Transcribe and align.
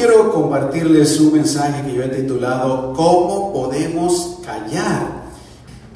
quiero 0.00 0.32
compartirles 0.32 1.20
un 1.20 1.34
mensaje 1.34 1.82
que 1.82 1.92
yo 1.94 2.02
he 2.02 2.08
titulado 2.08 2.94
¿Cómo 2.94 3.52
podemos 3.52 4.38
callar? 4.42 5.28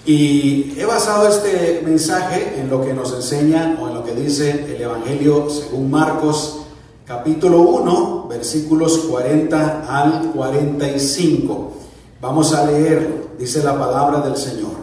Y 0.04 0.78
he 0.78 0.84
basado 0.84 1.26
este 1.26 1.80
mensaje 1.82 2.60
en 2.60 2.68
lo 2.68 2.84
que 2.84 2.92
nos 2.92 3.14
enseña 3.14 3.78
o 3.80 3.88
en 3.88 3.94
lo 3.94 4.04
que 4.04 4.14
dice 4.14 4.66
el 4.68 4.82
Evangelio 4.82 5.48
según 5.48 5.90
Marcos 5.90 6.66
capítulo 7.06 7.60
1, 7.60 8.26
versículos 8.28 8.98
40 9.10 9.86
al 9.88 10.32
45. 10.32 11.72
Vamos 12.20 12.52
a 12.52 12.66
leerlo, 12.66 13.28
dice 13.38 13.62
la 13.62 13.78
palabra 13.78 14.20
del 14.20 14.36
Señor. 14.36 14.74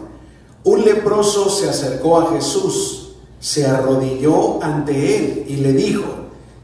Un 0.64 0.84
leproso 0.84 1.48
se 1.48 1.68
acercó 1.68 2.18
a 2.18 2.32
Jesús, 2.32 3.12
se 3.38 3.68
arrodilló 3.68 4.60
ante 4.60 5.16
él 5.16 5.44
y 5.46 5.56
le 5.58 5.72
dijo, 5.74 6.06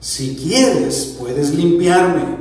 si 0.00 0.34
quieres 0.34 1.14
puedes 1.20 1.54
limpiarme. 1.54 2.37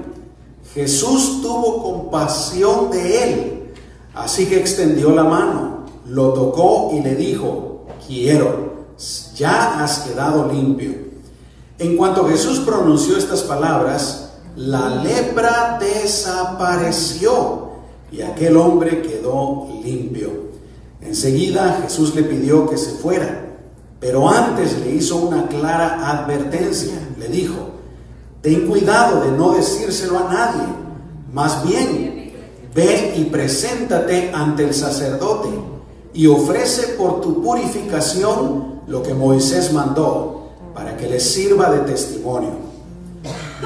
Jesús 0.78 1.42
tuvo 1.42 1.82
compasión 1.82 2.92
de 2.92 3.24
él, 3.24 3.74
así 4.14 4.46
que 4.46 4.60
extendió 4.60 5.10
la 5.10 5.24
mano, 5.24 5.86
lo 6.06 6.34
tocó 6.34 6.92
y 6.94 7.00
le 7.02 7.16
dijo, 7.16 7.88
quiero, 8.06 8.86
ya 9.36 9.84
has 9.84 10.02
quedado 10.02 10.52
limpio. 10.54 10.94
En 11.80 11.98
cuanto 11.98 12.28
Jesús 12.28 12.60
pronunció 12.60 13.18
estas 13.18 13.42
palabras, 13.42 14.34
la 14.56 15.02
lepra 15.04 15.80
desapareció 15.80 17.70
y 18.12 18.22
aquel 18.22 18.56
hombre 18.56 19.02
quedó 19.02 19.68
limpio. 19.84 20.30
Enseguida 21.02 21.80
Jesús 21.82 22.14
le 22.14 22.22
pidió 22.22 22.70
que 22.70 22.78
se 22.78 22.92
fuera, 22.92 23.48
pero 24.00 24.30
antes 24.30 24.78
le 24.78 24.92
hizo 24.92 25.18
una 25.18 25.48
clara 25.48 26.08
advertencia. 26.08 27.00
Le 27.18 27.30
dijo, 27.30 27.77
ten 28.48 28.66
cuidado 28.66 29.26
de 29.26 29.32
no 29.32 29.56
decírselo 29.56 30.20
a 30.20 30.34
nadie, 30.34 30.64
más 31.34 31.68
bien, 31.68 32.32
ve 32.74 33.14
y 33.18 33.26
preséntate 33.26 34.32
ante 34.34 34.64
el 34.64 34.74
sacerdote 34.74 35.50
y 36.14 36.28
ofrece 36.28 36.94
por 36.94 37.20
tu 37.20 37.44
purificación 37.44 38.84
lo 38.88 39.04
que 39.04 39.14
Moisés 39.14 39.74
mandó 39.74 40.48
para 40.74 40.96
que 40.96 41.10
le 41.10 41.20
sirva 41.20 41.70
de 41.72 41.80
testimonio. 41.80 42.52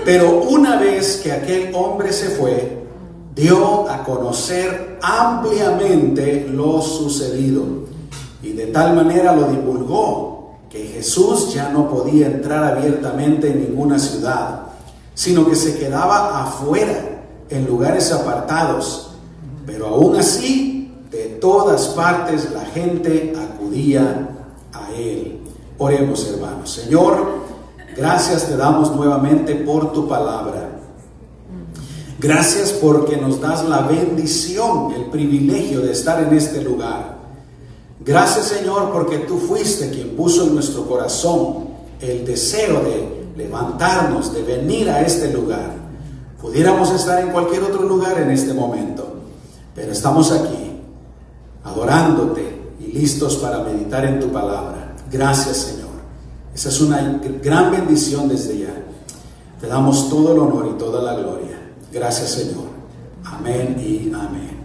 Pero 0.03 0.41
una 0.49 0.79
vez 0.79 1.21
que 1.23 1.31
aquel 1.31 1.75
hombre 1.75 2.11
se 2.11 2.29
fue, 2.29 2.81
dio 3.35 3.87
a 3.87 4.03
conocer 4.03 4.97
ampliamente 5.03 6.47
lo 6.51 6.81
sucedido. 6.81 7.63
Y 8.41 8.53
de 8.53 8.65
tal 8.67 8.95
manera 8.95 9.35
lo 9.35 9.43
divulgó 9.43 10.55
que 10.71 10.87
Jesús 10.87 11.53
ya 11.53 11.69
no 11.69 11.87
podía 11.87 12.25
entrar 12.25 12.63
abiertamente 12.63 13.51
en 13.51 13.59
ninguna 13.59 13.99
ciudad, 13.99 14.70
sino 15.13 15.47
que 15.47 15.55
se 15.55 15.77
quedaba 15.77 16.43
afuera, 16.43 17.11
en 17.49 17.65
lugares 17.67 18.11
apartados. 18.11 19.11
Pero 19.65 19.87
aún 19.87 20.15
así, 20.15 20.93
de 21.11 21.37
todas 21.41 21.87
partes 21.89 22.49
la 22.53 22.65
gente 22.65 23.33
acudía 23.37 24.29
a 24.71 24.91
él. 24.93 25.39
Oremos 25.77 26.27
hermanos. 26.27 26.71
Señor, 26.71 27.41
gracias 27.95 28.47
te 28.47 28.55
damos 28.55 28.95
nuevamente 28.95 29.55
por 29.55 29.91
tu 29.91 30.07
palabra. 30.07 30.69
Gracias 32.19 32.71
porque 32.71 33.17
nos 33.17 33.41
das 33.41 33.67
la 33.67 33.81
bendición, 33.81 34.93
el 34.93 35.05
privilegio 35.05 35.81
de 35.81 35.91
estar 35.91 36.21
en 36.23 36.37
este 36.37 36.61
lugar. 36.61 37.17
Gracias 37.99 38.45
Señor 38.45 38.91
porque 38.93 39.19
tú 39.19 39.37
fuiste 39.37 39.89
quien 39.89 40.15
puso 40.15 40.45
en 40.45 40.53
nuestro 40.53 40.85
corazón 40.87 41.65
el 41.99 42.25
deseo 42.25 42.81
de 42.81 43.20
levantarnos, 43.35 44.33
de 44.33 44.43
venir 44.43 44.89
a 44.89 45.01
este 45.01 45.31
lugar. 45.31 45.73
Pudiéramos 46.41 46.91
estar 46.91 47.21
en 47.21 47.29
cualquier 47.31 47.63
otro 47.63 47.83
lugar 47.83 48.19
en 48.19 48.31
este 48.31 48.53
momento, 48.53 49.15
pero 49.75 49.91
estamos 49.91 50.31
aquí, 50.31 50.79
adorándote 51.63 52.61
y 52.79 52.91
listos 52.91 53.37
para 53.37 53.59
meditar 53.59 54.05
en 54.05 54.19
tu 54.19 54.29
palabra. 54.29 54.95
Gracias 55.11 55.57
Señor. 55.57 55.91
Esa 56.53 56.69
es 56.69 56.81
una 56.81 57.21
gran 57.41 57.71
bendición 57.71 58.27
desde 58.27 58.59
ya. 58.59 58.73
Te 59.59 59.67
damos 59.67 60.09
todo 60.09 60.33
el 60.33 60.39
honor 60.39 60.69
y 60.73 60.77
toda 60.79 61.01
la 61.01 61.13
gloria. 61.13 61.57
Gracias 61.91 62.31
Señor. 62.31 62.65
Amén 63.23 63.77
y 63.79 64.11
amén. 64.13 64.61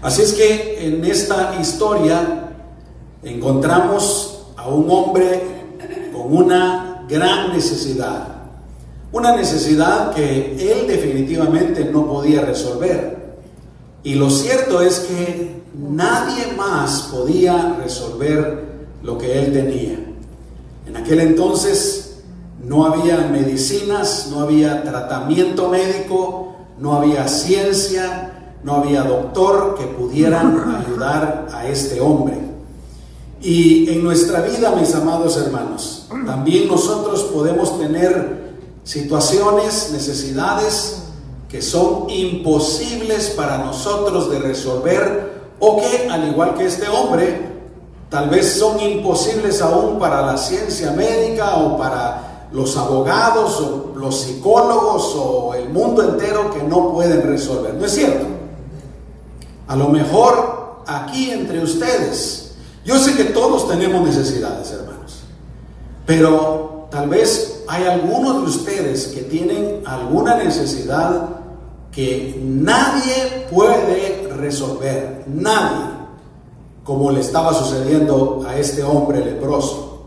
Así 0.00 0.22
es 0.22 0.32
que 0.32 0.86
en 0.86 1.04
esta 1.04 1.60
historia 1.60 2.50
encontramos 3.22 4.46
a 4.56 4.68
un 4.68 4.88
hombre 4.90 5.42
con 6.12 6.36
una 6.36 6.87
gran 7.08 7.52
necesidad. 7.52 8.38
Una 9.10 9.34
necesidad 9.34 10.14
que 10.14 10.52
él 10.52 10.86
definitivamente 10.86 11.84
no 11.86 12.06
podía 12.06 12.42
resolver. 12.42 13.38
Y 14.02 14.14
lo 14.14 14.30
cierto 14.30 14.82
es 14.82 15.00
que 15.00 15.62
nadie 15.74 16.52
más 16.56 17.08
podía 17.12 17.76
resolver 17.82 18.64
lo 19.02 19.16
que 19.16 19.38
él 19.38 19.52
tenía. 19.52 19.98
En 20.86 20.96
aquel 20.96 21.20
entonces 21.20 22.20
no 22.62 22.84
había 22.84 23.28
medicinas, 23.28 24.28
no 24.30 24.40
había 24.40 24.82
tratamiento 24.82 25.68
médico, 25.68 26.56
no 26.78 26.94
había 26.94 27.26
ciencia, 27.28 28.54
no 28.62 28.74
había 28.74 29.02
doctor 29.02 29.76
que 29.78 29.86
pudieran 29.86 30.82
ayudar 30.86 31.48
a 31.52 31.66
este 31.66 32.00
hombre. 32.00 32.47
Y 33.40 33.88
en 33.90 34.02
nuestra 34.02 34.40
vida, 34.42 34.74
mis 34.74 34.94
amados 34.94 35.36
hermanos, 35.36 36.06
también 36.26 36.66
nosotros 36.66 37.22
podemos 37.32 37.78
tener 37.78 38.56
situaciones, 38.82 39.90
necesidades 39.92 41.02
que 41.48 41.62
son 41.62 42.10
imposibles 42.10 43.30
para 43.30 43.58
nosotros 43.58 44.30
de 44.30 44.38
resolver 44.38 45.38
o 45.60 45.76
que, 45.76 46.08
al 46.08 46.28
igual 46.28 46.54
que 46.54 46.66
este 46.66 46.88
hombre, 46.88 47.48
tal 48.10 48.28
vez 48.28 48.54
son 48.54 48.80
imposibles 48.80 49.62
aún 49.62 49.98
para 49.98 50.22
la 50.22 50.36
ciencia 50.36 50.92
médica 50.92 51.56
o 51.56 51.78
para 51.78 52.48
los 52.52 52.76
abogados 52.76 53.60
o 53.60 53.92
los 53.96 54.20
psicólogos 54.20 55.14
o 55.16 55.54
el 55.54 55.68
mundo 55.68 56.02
entero 56.02 56.52
que 56.52 56.62
no 56.62 56.92
pueden 56.92 57.22
resolver. 57.22 57.74
¿No 57.74 57.86
es 57.86 57.92
cierto? 57.92 58.26
A 59.66 59.76
lo 59.76 59.88
mejor 59.88 60.82
aquí 60.86 61.30
entre 61.30 61.62
ustedes, 61.62 62.47
yo 62.88 62.98
sé 62.98 63.14
que 63.14 63.24
todos 63.24 63.68
tenemos 63.68 64.00
necesidades, 64.00 64.72
hermanos, 64.72 65.20
pero 66.06 66.88
tal 66.90 67.06
vez 67.10 67.64
hay 67.68 67.84
algunos 67.84 68.36
de 68.36 68.48
ustedes 68.48 69.08
que 69.08 69.20
tienen 69.24 69.82
alguna 69.84 70.36
necesidad 70.36 71.28
que 71.92 72.40
nadie 72.42 73.46
puede 73.52 74.32
resolver, 74.34 75.24
nadie, 75.26 75.84
como 76.82 77.10
le 77.10 77.20
estaba 77.20 77.52
sucediendo 77.52 78.46
a 78.48 78.56
este 78.56 78.82
hombre 78.82 79.22
leproso. 79.22 80.06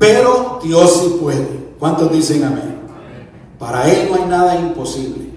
Pero 0.00 0.58
Dios 0.60 0.98
sí 1.00 1.18
puede. 1.22 1.74
¿Cuántos 1.78 2.10
dicen 2.10 2.42
amén? 2.42 2.80
Para 3.56 3.88
Él 3.88 4.08
no 4.10 4.16
hay 4.16 4.28
nada 4.28 4.56
imposible. 4.56 5.30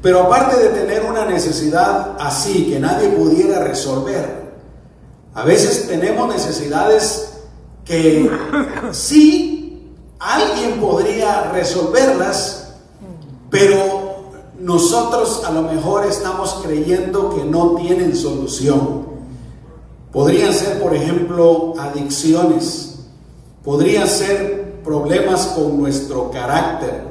Pero 0.00 0.20
aparte 0.20 0.56
de 0.56 0.70
tener 0.70 1.04
una 1.04 1.26
necesidad 1.26 2.16
así 2.18 2.70
que 2.70 2.80
nadie 2.80 3.10
pudiera 3.10 3.62
resolver, 3.64 4.35
a 5.36 5.44
veces 5.44 5.86
tenemos 5.86 6.34
necesidades 6.34 7.34
que 7.84 8.30
sí 8.92 9.92
alguien 10.18 10.80
podría 10.80 11.52
resolverlas, 11.52 12.72
pero 13.50 14.30
nosotros 14.58 15.42
a 15.44 15.52
lo 15.52 15.60
mejor 15.62 16.06
estamos 16.06 16.62
creyendo 16.64 17.36
que 17.36 17.44
no 17.44 17.76
tienen 17.76 18.16
solución. 18.16 19.04
Podrían 20.10 20.54
ser, 20.54 20.80
por 20.80 20.94
ejemplo, 20.94 21.74
adicciones 21.78 22.94
podría 23.62 24.06
ser 24.06 24.80
problemas 24.82 25.48
con 25.48 25.78
nuestro 25.78 26.30
carácter, 26.30 27.02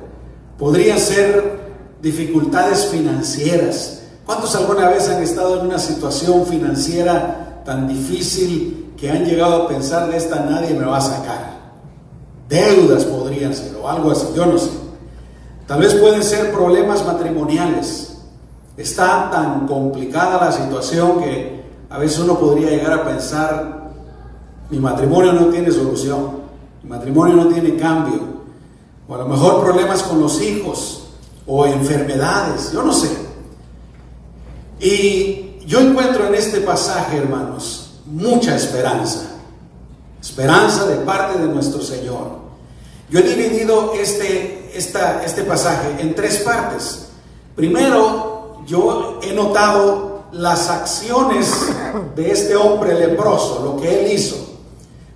podría 0.57 0.97
ser 0.97 1.59
dificultades 2.01 2.87
financieras. 2.87 4.01
¿Cuántos 4.25 4.55
alguna 4.55 4.89
vez 4.89 5.09
han 5.09 5.21
estado 5.21 5.59
en 5.59 5.67
una 5.67 5.77
situación 5.77 6.47
financiera 6.47 7.44
tan 7.65 7.87
difícil 7.87 8.93
que 8.95 9.11
han 9.11 9.25
llegado 9.25 9.63
a 9.63 9.67
pensar 9.67 10.09
de 10.09 10.15
esta 10.15 10.45
nadie 10.45 10.73
me 10.73 10.85
va 10.85 10.97
a 10.97 11.01
sacar? 11.01 11.55
Deudas 12.47 13.03
podrían 13.03 13.53
ser 13.53 13.75
o 13.75 13.89
algo 13.89 14.11
así, 14.11 14.27
yo 14.35 14.45
no 14.45 14.57
sé. 14.57 14.69
Tal 15.67 15.79
vez 15.81 15.95
pueden 15.95 16.23
ser 16.23 16.53
problemas 16.53 17.05
matrimoniales. 17.05 18.19
Está 18.77 19.29
tan 19.31 19.67
complicada 19.67 20.45
la 20.45 20.51
situación 20.51 21.21
que 21.21 21.65
a 21.89 21.97
veces 21.97 22.19
uno 22.19 22.39
podría 22.39 22.69
llegar 22.69 22.93
a 22.93 23.03
pensar, 23.03 23.91
mi 24.69 24.79
matrimonio 24.79 25.33
no 25.33 25.47
tiene 25.47 25.71
solución 25.71 26.45
matrimonio 26.87 27.35
no 27.35 27.47
tiene 27.47 27.75
cambio, 27.77 28.19
o 29.07 29.15
a 29.15 29.19
lo 29.19 29.27
mejor 29.27 29.63
problemas 29.63 30.03
con 30.03 30.19
los 30.21 30.41
hijos, 30.41 31.07
o 31.47 31.65
enfermedades, 31.65 32.71
yo 32.71 32.83
no 32.83 32.93
sé. 32.93 33.09
Y 34.79 35.44
yo 35.65 35.79
encuentro 35.79 36.27
en 36.27 36.35
este 36.35 36.61
pasaje, 36.61 37.17
hermanos, 37.17 37.91
mucha 38.05 38.55
esperanza, 38.55 39.31
esperanza 40.21 40.85
de 40.85 40.97
parte 40.97 41.39
de 41.39 41.47
nuestro 41.47 41.81
Señor. 41.81 42.45
Yo 43.09 43.19
he 43.19 43.23
dividido 43.23 43.93
este, 43.93 44.71
este 44.75 45.43
pasaje 45.43 45.97
en 45.99 46.15
tres 46.15 46.37
partes. 46.37 47.07
Primero, 47.55 48.61
yo 48.65 49.19
he 49.23 49.33
notado 49.33 50.25
las 50.31 50.69
acciones 50.69 51.51
de 52.15 52.31
este 52.31 52.55
hombre 52.55 52.93
leproso, 52.95 53.61
lo 53.63 53.81
que 53.81 54.01
él 54.01 54.11
hizo. 54.11 54.35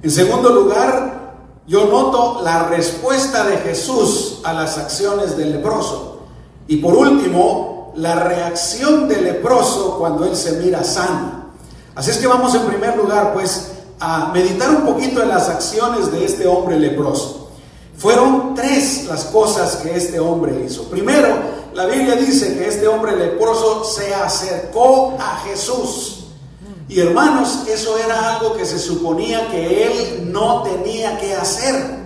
En 0.01 0.11
segundo 0.11 0.49
lugar, 0.49 1.35
yo 1.67 1.85
noto 1.85 2.41
la 2.41 2.67
respuesta 2.67 3.43
de 3.43 3.57
Jesús 3.57 4.39
a 4.43 4.53
las 4.53 4.77
acciones 4.77 5.37
del 5.37 5.51
leproso. 5.51 6.21
Y 6.67 6.77
por 6.77 6.95
último, 6.95 7.68
la 7.95 8.15
reacción 8.15 9.07
del 9.07 9.23
leproso 9.23 9.97
cuando 9.97 10.25
él 10.25 10.35
se 10.35 10.53
mira 10.53 10.83
sano. 10.83 11.49
Así 11.95 12.11
es 12.11 12.17
que 12.17 12.27
vamos 12.27 12.55
en 12.55 12.63
primer 12.63 12.95
lugar, 12.95 13.33
pues, 13.33 13.71
a 13.99 14.31
meditar 14.33 14.69
un 14.69 14.85
poquito 14.85 15.21
en 15.21 15.29
las 15.29 15.49
acciones 15.49 16.11
de 16.11 16.25
este 16.25 16.47
hombre 16.47 16.79
leproso. 16.79 17.49
Fueron 17.97 18.55
tres 18.55 19.05
las 19.05 19.25
cosas 19.25 19.77
que 19.77 19.95
este 19.95 20.19
hombre 20.19 20.63
hizo. 20.65 20.83
Primero, 20.83 21.27
la 21.73 21.85
Biblia 21.85 22.15
dice 22.15 22.57
que 22.57 22.67
este 22.67 22.87
hombre 22.87 23.15
leproso 23.15 23.83
se 23.83 24.13
acercó 24.15 25.17
a 25.19 25.41
Jesús. 25.45 26.27
Y 26.87 27.01
hermanos, 27.01 27.63
eso 27.67 27.97
era 27.97 28.35
algo 28.35 28.55
que 28.55 28.65
se 28.65 28.79
suponía 28.79 29.49
que 29.51 29.83
él 29.83 30.31
no 30.31 30.63
tenía 30.63 31.19
que 31.19 31.35
hacer. 31.35 31.99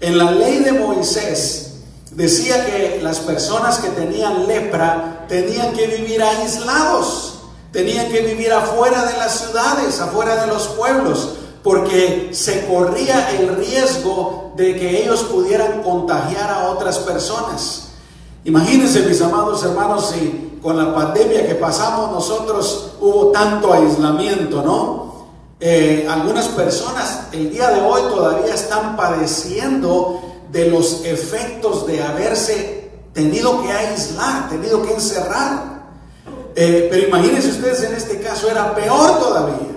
En 0.00 0.18
la 0.18 0.32
ley 0.32 0.58
de 0.58 0.72
Moisés 0.72 1.71
decía 2.14 2.66
que 2.66 3.00
las 3.02 3.20
personas 3.20 3.78
que 3.78 3.88
tenían 3.90 4.46
lepra 4.46 5.26
tenían 5.28 5.72
que 5.72 5.86
vivir 5.86 6.22
aislados 6.22 7.32
Tenían 7.72 8.12
que 8.12 8.20
vivir 8.20 8.52
afuera 8.52 9.06
de 9.06 9.16
las 9.16 9.40
ciudades, 9.40 9.98
afuera 9.98 10.44
de 10.44 10.46
los 10.46 10.68
pueblos, 10.68 11.30
porque 11.62 12.28
se 12.32 12.66
corría 12.66 13.30
el 13.30 13.56
riesgo 13.56 14.52
de 14.56 14.76
que 14.76 15.02
ellos 15.02 15.22
pudieran 15.22 15.82
contagiar 15.82 16.50
a 16.50 16.68
otras 16.68 16.98
personas. 16.98 17.88
Imagínense, 18.44 19.00
mis 19.06 19.22
amados 19.22 19.64
hermanos, 19.64 20.12
si 20.14 20.58
con 20.60 20.76
la 20.76 20.94
pandemia 20.94 21.46
que 21.46 21.54
pasamos 21.54 22.12
nosotros 22.12 22.92
hubo 23.00 23.28
tanto 23.28 23.72
aislamiento, 23.72 24.62
¿no? 24.62 25.12
Eh, 25.58 26.06
algunas 26.10 26.48
personas 26.48 27.28
el 27.32 27.50
día 27.50 27.70
de 27.70 27.80
hoy 27.80 28.02
todavía 28.02 28.52
están 28.52 28.96
padeciendo 28.96 30.20
de 30.52 30.70
los 30.70 31.04
efectos 31.04 31.86
de 31.86 32.02
haberse 32.02 32.90
tenido 33.14 33.62
que 33.62 33.72
aislar, 33.72 34.50
tenido 34.50 34.82
que 34.82 34.92
encerrar. 34.94 35.72
Eh, 36.54 36.88
pero 36.90 37.08
imagínense 37.08 37.48
ustedes 37.48 37.82
en 37.82 37.94
este 37.94 38.20
caso 38.20 38.50
era 38.50 38.74
peor 38.74 39.18
todavía. 39.18 39.72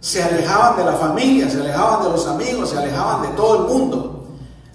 Se 0.00 0.22
alejaban 0.22 0.76
de 0.76 0.84
la 0.84 0.92
familia, 0.92 1.48
se 1.48 1.58
alejaban 1.58 2.04
de 2.04 2.10
los 2.10 2.26
amigos, 2.26 2.70
se 2.70 2.78
alejaban 2.78 3.22
de 3.22 3.28
todo 3.28 3.62
el 3.62 3.72
mundo. 3.72 4.26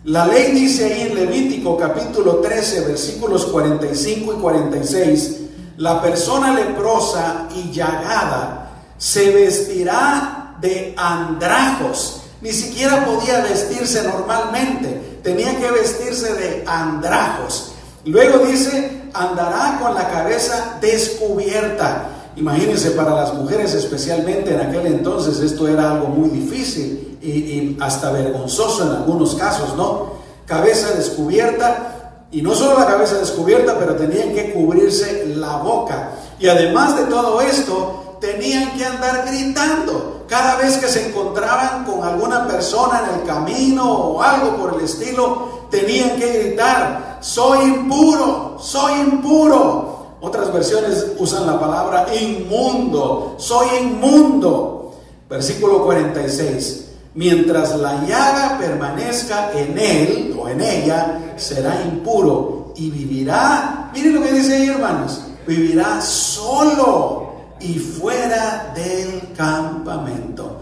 La 0.05 0.25
ley 0.25 0.53
dice 0.53 0.85
ahí 0.85 1.01
en 1.01 1.15
Levítico 1.15 1.77
capítulo 1.77 2.37
13 2.37 2.87
versículos 2.87 3.45
45 3.45 4.33
y 4.33 4.37
46, 4.37 5.37
la 5.77 6.01
persona 6.01 6.53
leprosa 6.53 7.47
y 7.53 7.71
llagada 7.71 8.71
se 8.97 9.31
vestirá 9.31 10.55
de 10.61 10.95
andrajos. 10.97 12.21
Ni 12.41 12.51
siquiera 12.51 13.05
podía 13.05 13.41
vestirse 13.41 14.03
normalmente, 14.03 15.19
tenía 15.23 15.57
que 15.57 15.71
vestirse 15.71 16.33
de 16.33 16.63
andrajos. 16.67 17.73
Luego 18.05 18.45
dice, 18.45 19.09
andará 19.13 19.79
con 19.81 19.95
la 19.95 20.07
cabeza 20.09 20.77
descubierta. 20.79 22.09
Imagínense, 22.35 22.91
para 22.91 23.15
las 23.15 23.33
mujeres 23.33 23.73
especialmente 23.73 24.53
en 24.53 24.61
aquel 24.61 24.85
entonces 24.85 25.39
esto 25.39 25.67
era 25.67 25.91
algo 25.91 26.07
muy 26.07 26.29
difícil 26.29 27.17
y, 27.21 27.75
hasta 27.79 28.11
vergonzoso 28.11 28.83
en 28.83 28.89
algunos 28.89 29.35
casos, 29.35 29.75
¿no? 29.75 30.17
Cabeza 30.45 30.91
descubierta 30.91 32.25
y 32.31 32.41
no 32.41 32.53
solo 32.53 32.79
la 32.79 32.85
cabeza 32.85 33.17
descubierta, 33.17 33.77
pero 33.79 33.95
tenían 33.95 34.33
que 34.33 34.53
cubrirse 34.53 35.25
la 35.35 35.57
boca. 35.57 36.11
Y 36.39 36.47
además 36.47 36.95
de 36.97 37.05
todo 37.05 37.41
esto, 37.41 38.17
tenían 38.21 38.77
que 38.77 38.85
andar 38.85 39.25
gritando. 39.27 40.16
Cada 40.27 40.57
vez 40.57 40.77
que 40.77 40.87
se 40.87 41.07
encontraban 41.07 41.85
con 41.85 42.03
alguna 42.03 42.47
persona 42.47 43.03
en 43.03 43.19
el 43.19 43.25
camino 43.25 43.89
o 43.89 44.21
algo 44.21 44.57
por 44.57 44.75
el 44.75 44.85
estilo, 44.85 45.67
tenían 45.71 46.17
que 46.19 46.43
gritar, 46.43 47.19
soy 47.21 47.63
impuro, 47.63 48.57
soy 48.59 48.99
impuro. 48.99 50.17
Otras 50.19 50.51
versiones 50.51 51.13
usan 51.17 51.47
la 51.47 51.59
palabra 51.59 52.07
inmundo, 52.13 53.35
soy 53.37 53.67
inmundo. 53.81 54.93
Versículo 55.29 55.83
46. 55.83 56.85
Mientras 57.13 57.75
la 57.77 58.03
llaga 58.05 58.57
permanezca 58.59 59.51
en 59.53 59.77
él 59.77 60.37
o 60.39 60.49
en 60.49 60.61
ella, 60.61 61.33
será 61.37 61.81
impuro 61.81 62.73
y 62.75 62.91
vivirá, 62.91 63.89
miren 63.93 64.15
lo 64.15 64.21
que 64.21 64.33
dice 64.33 64.55
ahí 64.55 64.67
hermanos, 64.67 65.21
vivirá 65.47 65.99
solo 65.99 67.26
y 67.59 67.79
fuera 67.79 68.73
del 68.75 69.33
campamento. 69.35 70.61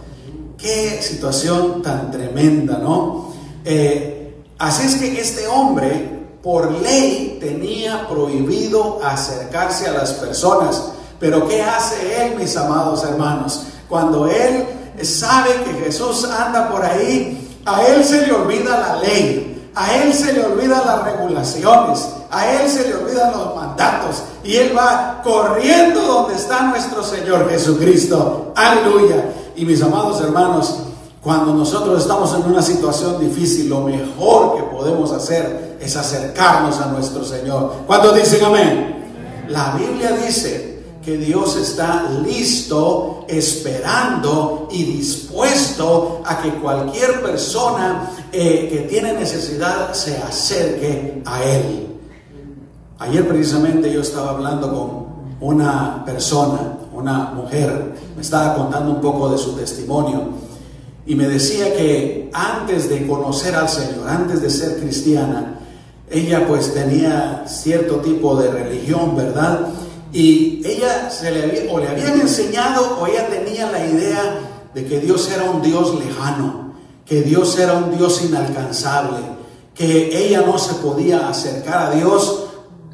Qué 0.57 1.01
situación 1.01 1.81
tan 1.81 2.11
tremenda, 2.11 2.77
¿no? 2.77 3.33
Eh, 3.63 4.43
así 4.57 4.87
es 4.87 4.95
que 4.95 5.19
este 5.19 5.47
hombre 5.47 6.15
por 6.41 6.71
ley 6.81 7.37
tenía 7.41 8.07
prohibido 8.07 8.99
acercarse 9.03 9.87
a 9.87 9.93
las 9.93 10.13
personas. 10.13 10.91
Pero 11.19 11.47
¿qué 11.47 11.61
hace 11.61 12.25
él, 12.25 12.35
mis 12.37 12.55
amados 12.55 13.03
hermanos? 13.03 13.67
Cuando 13.89 14.27
él 14.27 14.65
sabe 15.01 15.49
que 15.63 15.85
Jesús 15.85 16.25
anda 16.25 16.69
por 16.69 16.83
ahí, 16.83 17.59
a 17.65 17.83
él 17.87 18.03
se 18.03 18.27
le 18.27 18.33
olvida 18.33 18.79
la 18.79 18.95
ley, 19.01 19.54
a 19.75 19.95
él 19.97 20.13
se 20.13 20.31
le 20.31 20.45
olvidan 20.45 20.85
las 20.85 21.03
regulaciones, 21.03 22.07
a 22.31 22.51
él 22.53 22.69
se 22.69 22.87
le 22.87 22.95
olvidan 22.95 23.31
los 23.31 23.55
mandatos 23.55 24.23
y 24.43 24.55
él 24.55 24.75
va 24.75 25.21
corriendo 25.21 26.01
donde 26.01 26.35
está 26.35 26.63
nuestro 26.63 27.03
Señor 27.03 27.49
Jesucristo. 27.49 28.53
Aleluya. 28.55 29.31
Y 29.55 29.65
mis 29.65 29.81
amados 29.81 30.21
hermanos, 30.21 30.77
cuando 31.21 31.53
nosotros 31.53 32.01
estamos 32.01 32.33
en 32.35 32.49
una 32.49 32.61
situación 32.61 33.19
difícil, 33.19 33.69
lo 33.69 33.81
mejor 33.81 34.55
que 34.55 34.63
podemos 34.63 35.11
hacer 35.11 35.77
es 35.81 35.95
acercarnos 35.97 36.79
a 36.79 36.87
nuestro 36.87 37.25
Señor. 37.25 37.73
¿Cuántos 37.85 38.15
dicen 38.15 38.45
amén? 38.45 39.45
La 39.49 39.75
Biblia 39.77 40.11
dice 40.25 40.64
que 41.05 41.17
Dios 41.17 41.55
está 41.55 42.09
listo, 42.25 43.25
esperando 43.27 44.67
y 44.71 44.83
dispuesto 44.83 46.23
a 46.25 46.41
que 46.41 46.49
cualquier 46.55 47.21
persona 47.21 48.09
eh, 48.31 48.67
que 48.71 48.79
tiene 48.89 49.13
necesidad 49.13 49.93
se 49.93 50.17
acerque 50.17 51.21
a 51.23 51.43
Él. 51.43 51.87
Ayer 52.97 53.27
precisamente 53.27 53.93
yo 53.93 54.01
estaba 54.01 54.31
hablando 54.31 54.73
con 54.73 55.47
una 55.47 56.03
persona, 56.03 56.79
una 56.91 57.31
mujer, 57.35 57.93
me 58.15 58.23
estaba 58.23 58.55
contando 58.55 58.91
un 58.91 59.01
poco 59.01 59.29
de 59.29 59.37
su 59.37 59.53
testimonio 59.53 60.29
y 61.05 61.13
me 61.13 61.27
decía 61.27 61.71
que 61.75 62.31
antes 62.33 62.89
de 62.89 63.05
conocer 63.05 63.53
al 63.53 63.69
Señor, 63.69 64.09
antes 64.09 64.41
de 64.41 64.49
ser 64.49 64.79
cristiana, 64.79 65.59
ella 66.09 66.47
pues 66.47 66.73
tenía 66.73 67.43
cierto 67.47 67.97
tipo 67.97 68.35
de 68.37 68.49
religión, 68.49 69.15
¿verdad? 69.15 69.67
Y 70.15 70.61
ella 70.63 71.09
se 71.09 71.29
le 71.29 71.43
había, 71.43 71.73
o 71.73 71.77
le 71.77 71.89
habían 71.89 72.21
enseñado 72.21 72.99
o 73.01 73.05
ella 73.05 73.27
tenía 73.27 73.69
la 73.69 73.85
idea 73.85 74.39
de 74.73 74.85
que 74.85 75.01
Dios 75.01 75.29
era 75.29 75.51
un 75.51 75.61
Dios 75.61 75.93
lejano, 75.99 76.73
que 77.05 77.21
Dios 77.21 77.59
era 77.59 77.73
un 77.73 77.97
Dios 77.97 78.21
inalcanzable, 78.23 79.17
que 79.73 80.25
ella 80.25 80.43
no 80.47 80.57
se 80.57 80.75
podía 80.75 81.27
acercar 81.27 81.91
a 81.91 81.95
Dios 81.95 82.45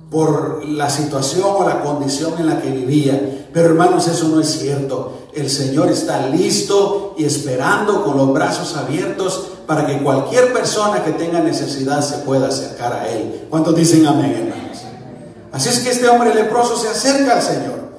por 0.10 0.66
la 0.66 0.90
situación 0.90 1.48
o 1.48 1.70
la 1.70 1.84
condición 1.84 2.34
en 2.40 2.48
la 2.48 2.60
que 2.60 2.72
vivía. 2.72 3.48
Pero 3.54 3.68
hermanos, 3.68 4.08
eso 4.08 4.28
no 4.30 4.42
es 4.42 4.50
cierto. 4.58 5.28
El 5.36 5.48
Señor 5.48 5.92
está 5.92 6.28
listo 6.28 7.14
y 7.20 7.26
esperando 7.26 8.04
con 8.04 8.18
los 8.18 8.34
brazos 8.34 8.76
abiertos 8.76 9.44
para 9.68 9.86
que 9.86 10.02
cualquier 10.02 10.52
persona 10.54 11.04
que 11.04 11.12
tenga 11.12 11.40
necesidad 11.40 12.02
se 12.02 12.18
pueda 12.26 12.48
acercar 12.48 12.94
a 12.94 13.08
Él. 13.08 13.46
¿Cuántos 13.48 13.76
dicen 13.76 14.08
amén, 14.08 14.32
hermanos? 14.32 14.71
Así 15.52 15.70
es 15.70 15.80
que 15.80 15.92
este 15.92 16.08
hombre 16.08 16.34
leproso 16.34 16.78
se 16.78 16.90
acerca 16.90 17.34
al 17.34 17.42
Señor. 17.42 17.92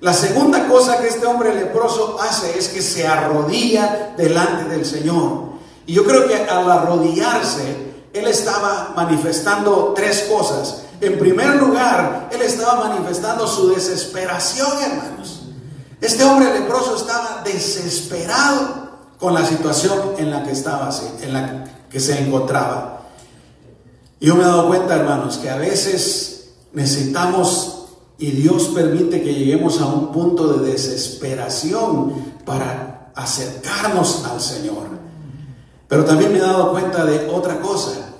La 0.00 0.14
segunda 0.14 0.66
cosa 0.66 0.98
que 0.98 1.08
este 1.08 1.26
hombre 1.26 1.54
leproso 1.54 2.18
hace 2.20 2.58
es 2.58 2.68
que 2.68 2.80
se 2.80 3.06
arrodilla 3.06 4.14
delante 4.16 4.74
del 4.74 4.86
Señor. 4.86 5.50
Y 5.86 5.92
yo 5.92 6.04
creo 6.04 6.26
que 6.26 6.36
al 6.36 6.70
arrodillarse, 6.70 7.90
él 8.12 8.26
estaba 8.26 8.92
manifestando 8.96 9.92
tres 9.94 10.26
cosas. 10.30 10.82
En 11.00 11.18
primer 11.18 11.56
lugar, 11.56 12.28
él 12.32 12.40
estaba 12.42 12.88
manifestando 12.88 13.46
su 13.46 13.70
desesperación, 13.70 14.70
hermanos. 14.82 15.42
Este 16.00 16.24
hombre 16.24 16.58
leproso 16.58 16.96
estaba 16.96 17.42
desesperado 17.44 18.90
con 19.18 19.34
la 19.34 19.44
situación 19.44 20.14
en 20.16 20.30
la 20.30 20.42
que 20.44 20.52
estaba, 20.52 20.90
en 21.20 21.32
la 21.32 21.64
que 21.90 22.00
se 22.00 22.18
encontraba. 22.18 23.02
Yo 24.18 24.34
me 24.34 24.44
he 24.44 24.46
dado 24.46 24.68
cuenta, 24.68 24.96
hermanos, 24.96 25.38
que 25.38 25.50
a 25.50 25.56
veces 25.56 26.39
necesitamos 26.72 27.80
y 28.18 28.32
Dios 28.32 28.70
permite 28.74 29.22
que 29.22 29.34
lleguemos 29.34 29.80
a 29.80 29.86
un 29.86 30.12
punto 30.12 30.52
de 30.52 30.72
desesperación 30.72 32.12
para 32.44 33.10
acercarnos 33.14 34.24
al 34.26 34.40
Señor. 34.40 34.88
Pero 35.88 36.04
también 36.04 36.32
me 36.32 36.38
he 36.38 36.42
dado 36.42 36.70
cuenta 36.70 37.04
de 37.04 37.28
otra 37.28 37.60
cosa. 37.60 38.14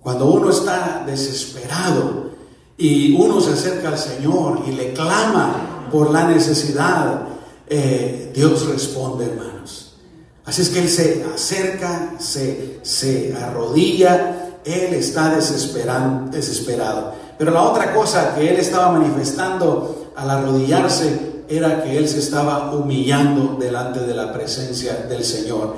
Cuando 0.00 0.26
uno 0.26 0.50
está 0.50 1.04
desesperado 1.06 2.30
y 2.76 3.14
uno 3.16 3.40
se 3.40 3.52
acerca 3.52 3.88
al 3.88 3.98
Señor 3.98 4.62
y 4.66 4.72
le 4.72 4.92
clama 4.92 5.88
por 5.90 6.10
la 6.10 6.28
necesidad, 6.28 7.26
eh, 7.66 8.30
Dios 8.34 8.66
responde, 8.66 9.26
hermanos. 9.26 9.94
Así 10.44 10.62
es 10.62 10.68
que 10.70 10.80
Él 10.80 10.88
se 10.88 11.24
acerca, 11.34 12.16
se, 12.18 12.80
se 12.82 13.34
arrodilla, 13.34 14.58
Él 14.64 14.94
está 14.94 15.34
desesperado. 15.34 17.14
Pero 17.40 17.52
la 17.52 17.62
otra 17.62 17.94
cosa 17.94 18.34
que 18.34 18.50
Él 18.50 18.58
estaba 18.58 18.92
manifestando 18.92 20.12
al 20.14 20.28
arrodillarse 20.28 21.44
era 21.48 21.82
que 21.82 21.96
Él 21.96 22.06
se 22.06 22.18
estaba 22.18 22.70
humillando 22.74 23.56
delante 23.58 24.00
de 24.00 24.12
la 24.12 24.30
presencia 24.30 25.06
del 25.08 25.24
Señor. 25.24 25.74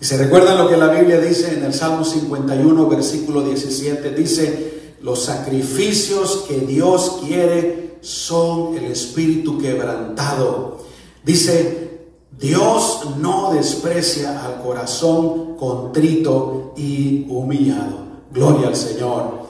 Y 0.00 0.04
se 0.04 0.16
recuerdan 0.16 0.56
lo 0.56 0.68
que 0.68 0.76
la 0.76 0.86
Biblia 0.86 1.20
dice 1.20 1.52
en 1.52 1.64
el 1.64 1.74
Salmo 1.74 2.04
51, 2.04 2.86
versículo 2.86 3.42
17, 3.42 4.10
dice, 4.12 4.94
los 5.02 5.24
sacrificios 5.24 6.44
que 6.46 6.58
Dios 6.60 7.22
quiere 7.26 7.96
son 8.02 8.76
el 8.76 8.84
espíritu 8.84 9.58
quebrantado. 9.58 10.78
Dice, 11.24 12.02
Dios 12.38 13.16
no 13.18 13.52
desprecia 13.52 14.44
al 14.44 14.62
corazón 14.62 15.56
contrito 15.56 16.72
y 16.76 17.26
humillado. 17.28 17.98
Gloria 18.32 18.68
al 18.68 18.76
Señor. 18.76 19.40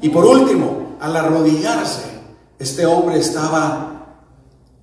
Y 0.00 0.08
por 0.10 0.24
último, 0.24 0.79
al 1.00 1.16
arrodillarse, 1.16 2.04
este 2.58 2.84
hombre 2.86 3.18
estaba 3.18 3.90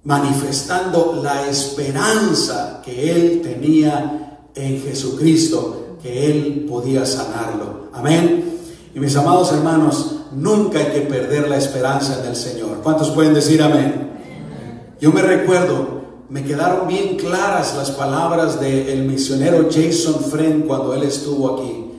manifestando 0.04 1.20
la 1.22 1.48
esperanza 1.48 2.82
que 2.84 3.12
él 3.12 3.42
tenía 3.42 4.40
en 4.56 4.82
Jesucristo, 4.82 5.98
que 6.02 6.32
él 6.32 6.66
podía 6.68 7.06
sanarlo. 7.06 7.90
Amén. 7.94 8.60
Y 8.96 9.00
mis 9.00 9.16
amados 9.16 9.52
hermanos, 9.52 10.22
nunca 10.32 10.80
hay 10.80 10.88
que 10.88 11.02
perder 11.02 11.50
la 11.50 11.58
esperanza 11.58 12.20
en 12.22 12.30
el 12.30 12.36
Señor. 12.36 12.80
¿Cuántos 12.82 13.12
pueden 13.12 13.34
decir 13.34 13.62
amén? 13.62 14.12
Yo 15.00 15.12
me 15.12 15.22
recuerdo, 15.22 16.02
me 16.30 16.44
quedaron 16.44 16.88
bien 16.88 17.18
claras 17.18 17.76
las 17.76 17.92
palabras 17.92 18.60
del 18.60 19.04
misionero 19.04 19.70
Jason 19.72 20.24
Friend 20.32 20.66
cuando 20.66 20.96
él 20.96 21.04
estuvo 21.04 21.56
aquí. 21.56 21.92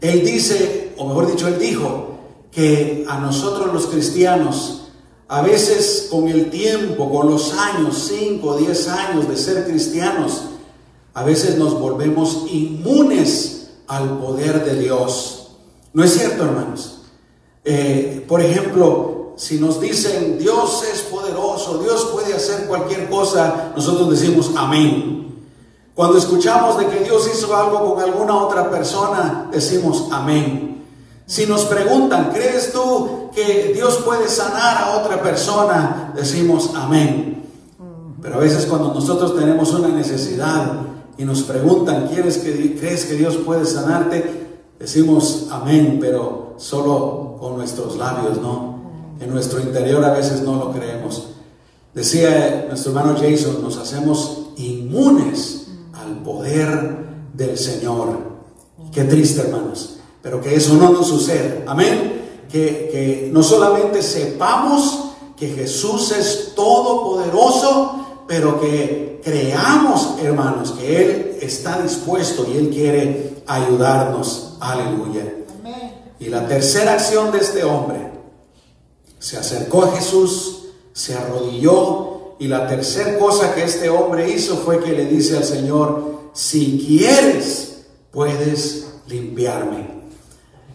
Él 0.00 0.24
dice, 0.24 0.94
o 0.96 1.08
mejor 1.08 1.30
dicho, 1.30 1.48
él 1.48 1.58
dijo, 1.58 2.07
que 2.50 3.04
a 3.08 3.18
nosotros 3.18 3.72
los 3.72 3.86
cristianos 3.86 4.78
a 5.28 5.42
veces 5.42 6.08
con 6.10 6.26
el 6.28 6.48
tiempo, 6.48 7.10
con 7.10 7.28
los 7.30 7.52
años, 7.52 8.08
5 8.08 8.46
o 8.46 8.56
10 8.56 8.88
años 8.88 9.28
de 9.28 9.36
ser 9.36 9.66
cristianos, 9.66 10.44
a 11.12 11.22
veces 11.22 11.58
nos 11.58 11.78
volvemos 11.78 12.46
inmunes 12.50 13.70
al 13.86 14.18
poder 14.18 14.64
de 14.64 14.80
Dios. 14.80 15.50
¿No 15.92 16.02
es 16.02 16.14
cierto, 16.14 16.44
hermanos? 16.44 17.02
Eh, 17.64 18.24
por 18.26 18.40
ejemplo, 18.40 19.34
si 19.36 19.60
nos 19.60 19.80
dicen 19.80 20.38
Dios 20.38 20.82
es 20.90 21.02
poderoso, 21.02 21.78
Dios 21.78 22.08
puede 22.10 22.32
hacer 22.32 22.66
cualquier 22.66 23.10
cosa, 23.10 23.72
nosotros 23.76 24.10
decimos 24.10 24.52
amén. 24.56 25.44
Cuando 25.94 26.16
escuchamos 26.16 26.78
de 26.78 26.86
que 26.86 27.04
Dios 27.04 27.28
hizo 27.34 27.54
algo 27.54 27.94
con 27.94 28.02
alguna 28.02 28.36
otra 28.36 28.70
persona, 28.70 29.48
decimos 29.52 30.06
amén. 30.10 30.86
Si 31.28 31.44
nos 31.44 31.66
preguntan, 31.66 32.30
¿crees 32.32 32.72
tú 32.72 33.28
que 33.34 33.72
Dios 33.74 33.98
puede 33.98 34.30
sanar 34.30 34.78
a 34.78 34.96
otra 34.96 35.22
persona? 35.22 36.10
Decimos 36.16 36.70
amén. 36.74 37.44
Pero 38.22 38.36
a 38.36 38.38
veces 38.38 38.64
cuando 38.64 38.94
nosotros 38.94 39.36
tenemos 39.36 39.74
una 39.74 39.88
necesidad 39.88 40.72
y 41.18 41.24
nos 41.24 41.42
preguntan, 41.42 42.08
¿quieres 42.08 42.38
que, 42.38 42.76
¿crees 42.80 43.04
que 43.04 43.14
Dios 43.14 43.36
puede 43.36 43.66
sanarte? 43.66 44.48
Decimos 44.80 45.48
amén, 45.50 45.98
pero 46.00 46.54
solo 46.56 47.36
con 47.38 47.58
nuestros 47.58 47.98
labios, 47.98 48.40
¿no? 48.40 48.78
En 49.20 49.30
nuestro 49.30 49.60
interior 49.60 50.02
a 50.06 50.14
veces 50.14 50.40
no 50.40 50.56
lo 50.56 50.72
creemos. 50.72 51.28
Decía 51.94 52.64
nuestro 52.70 52.92
hermano 52.92 53.18
Jason, 53.20 53.62
nos 53.62 53.76
hacemos 53.76 54.46
inmunes 54.56 55.66
al 55.92 56.22
poder 56.22 57.06
del 57.34 57.58
Señor. 57.58 58.16
Qué 58.92 59.04
triste, 59.04 59.42
hermanos 59.42 59.97
pero 60.22 60.40
que 60.40 60.54
eso 60.54 60.74
no 60.74 60.90
nos 60.90 61.08
suceda. 61.08 61.64
Amén. 61.66 62.46
Que, 62.50 62.88
que 62.90 63.30
no 63.32 63.42
solamente 63.42 64.02
sepamos 64.02 65.10
que 65.36 65.48
Jesús 65.48 66.12
es 66.12 66.52
todopoderoso, 66.54 68.24
pero 68.26 68.60
que 68.60 69.20
creamos, 69.22 70.16
hermanos, 70.22 70.72
que 70.72 71.02
Él 71.02 71.38
está 71.40 71.80
dispuesto 71.80 72.46
y 72.52 72.56
Él 72.56 72.70
quiere 72.70 73.42
ayudarnos. 73.46 74.56
Aleluya. 74.60 75.34
Y 76.20 76.26
la 76.26 76.48
tercera 76.48 76.94
acción 76.94 77.30
de 77.30 77.38
este 77.38 77.62
hombre, 77.62 78.10
se 79.18 79.36
acercó 79.36 79.84
a 79.84 79.92
Jesús, 79.92 80.64
se 80.92 81.14
arrodilló 81.14 82.34
y 82.40 82.48
la 82.48 82.66
tercera 82.66 83.18
cosa 83.18 83.54
que 83.54 83.64
este 83.64 83.88
hombre 83.88 84.30
hizo 84.30 84.56
fue 84.56 84.82
que 84.82 84.92
le 84.92 85.06
dice 85.06 85.36
al 85.36 85.44
Señor, 85.44 86.30
si 86.32 86.84
quieres, 86.86 87.86
puedes 88.10 88.86
limpiarme. 89.06 89.97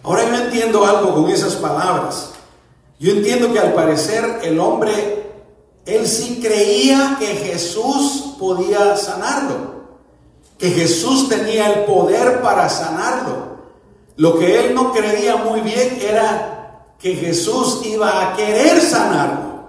Ahora 0.04 0.30
yo 0.30 0.36
entiendo 0.36 0.86
algo 0.86 1.14
con 1.16 1.30
esas 1.30 1.56
palabras. 1.56 2.32
Yo 3.00 3.12
entiendo 3.12 3.52
que 3.52 3.60
al 3.60 3.74
parecer 3.74 4.42
el 4.44 4.60
hombre, 4.60 5.24
él 5.86 6.08
sí 6.08 6.40
creía 6.42 7.18
que 7.20 7.28
Jesús 7.28 8.36
podía 8.40 8.96
sanarlo, 8.98 9.84
que 10.58 10.70
Jesús 10.70 11.30
tenía 11.30 11.72
el 11.74 11.86
poder 11.86 12.42
para 12.42 12.70
sanarlo. 12.70 13.54
Lo 14.16 14.38
que 14.38 14.60
él 14.60 14.76
no 14.76 14.94
creía 14.94 15.38
muy 15.38 15.62
bien 15.62 15.98
era 16.02 16.86
que 17.00 17.16
Jesús 17.16 17.82
iba 17.86 18.22
a 18.22 18.36
querer 18.36 18.80
sanarlo. 18.80 19.64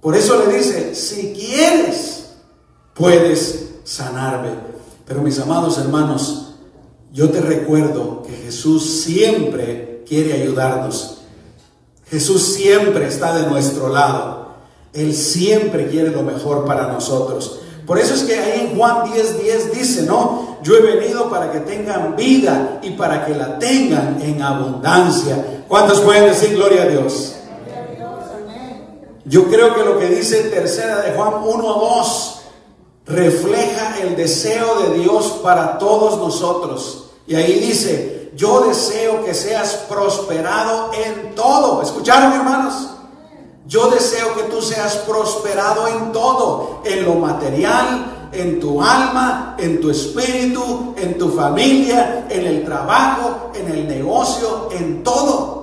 Por 0.00 0.16
eso 0.16 0.44
le 0.44 0.56
dice, 0.58 0.94
si 0.94 1.32
quieres, 1.34 2.30
puedes 2.94 3.74
sanarme. 3.84 4.50
Pero 5.04 5.20
mis 5.20 5.38
amados 5.38 5.78
hermanos, 5.78 6.45
yo 7.16 7.30
te 7.30 7.40
recuerdo 7.40 8.22
que 8.26 8.32
Jesús 8.44 9.00
siempre 9.02 10.04
quiere 10.06 10.34
ayudarnos. 10.34 11.22
Jesús 12.10 12.42
siempre 12.42 13.06
está 13.06 13.38
de 13.38 13.46
nuestro 13.46 13.88
lado. 13.88 14.48
Él 14.92 15.14
siempre 15.14 15.88
quiere 15.88 16.10
lo 16.10 16.20
mejor 16.22 16.66
para 16.66 16.92
nosotros. 16.92 17.60
Por 17.86 17.98
eso 17.98 18.12
es 18.12 18.24
que 18.24 18.38
ahí 18.38 18.68
en 18.68 18.76
Juan 18.76 19.06
10:10 19.06 19.38
10 19.42 19.72
dice, 19.72 20.02
¿no? 20.02 20.58
Yo 20.62 20.76
he 20.76 20.82
venido 20.82 21.30
para 21.30 21.50
que 21.50 21.60
tengan 21.60 22.16
vida 22.16 22.80
y 22.82 22.90
para 22.90 23.24
que 23.24 23.34
la 23.34 23.58
tengan 23.58 24.20
en 24.20 24.42
abundancia. 24.42 25.62
¿Cuántos 25.68 26.02
pueden 26.02 26.26
decir 26.26 26.54
gloria 26.54 26.82
a 26.82 26.86
Dios? 26.88 27.36
Yo 29.24 29.48
creo 29.48 29.74
que 29.74 29.84
lo 29.84 29.98
que 29.98 30.10
dice 30.10 30.50
tercera 30.50 31.00
de 31.00 31.12
Juan 31.12 31.32
1 31.42 31.74
a 31.74 31.78
2 31.78 32.40
refleja 33.06 34.00
el 34.02 34.16
deseo 34.16 34.82
de 34.82 34.98
Dios 34.98 35.40
para 35.42 35.78
todos 35.78 36.18
nosotros. 36.18 37.04
Y 37.26 37.34
ahí 37.34 37.58
dice, 37.58 38.30
yo 38.36 38.66
deseo 38.66 39.24
que 39.24 39.34
seas 39.34 39.86
prosperado 39.88 40.90
en 40.92 41.34
todo. 41.34 41.82
¿Escucharon 41.82 42.32
hermanos? 42.32 42.90
Yo 43.66 43.90
deseo 43.90 44.34
que 44.36 44.44
tú 44.44 44.62
seas 44.62 44.96
prosperado 44.98 45.88
en 45.88 46.12
todo, 46.12 46.82
en 46.84 47.04
lo 47.04 47.14
material, 47.14 48.28
en 48.32 48.60
tu 48.60 48.80
alma, 48.80 49.56
en 49.58 49.80
tu 49.80 49.90
espíritu, 49.90 50.94
en 50.96 51.18
tu 51.18 51.30
familia, 51.30 52.26
en 52.30 52.46
el 52.46 52.64
trabajo, 52.64 53.50
en 53.54 53.68
el 53.68 53.88
negocio, 53.88 54.68
en 54.70 55.02
todo. 55.02 55.56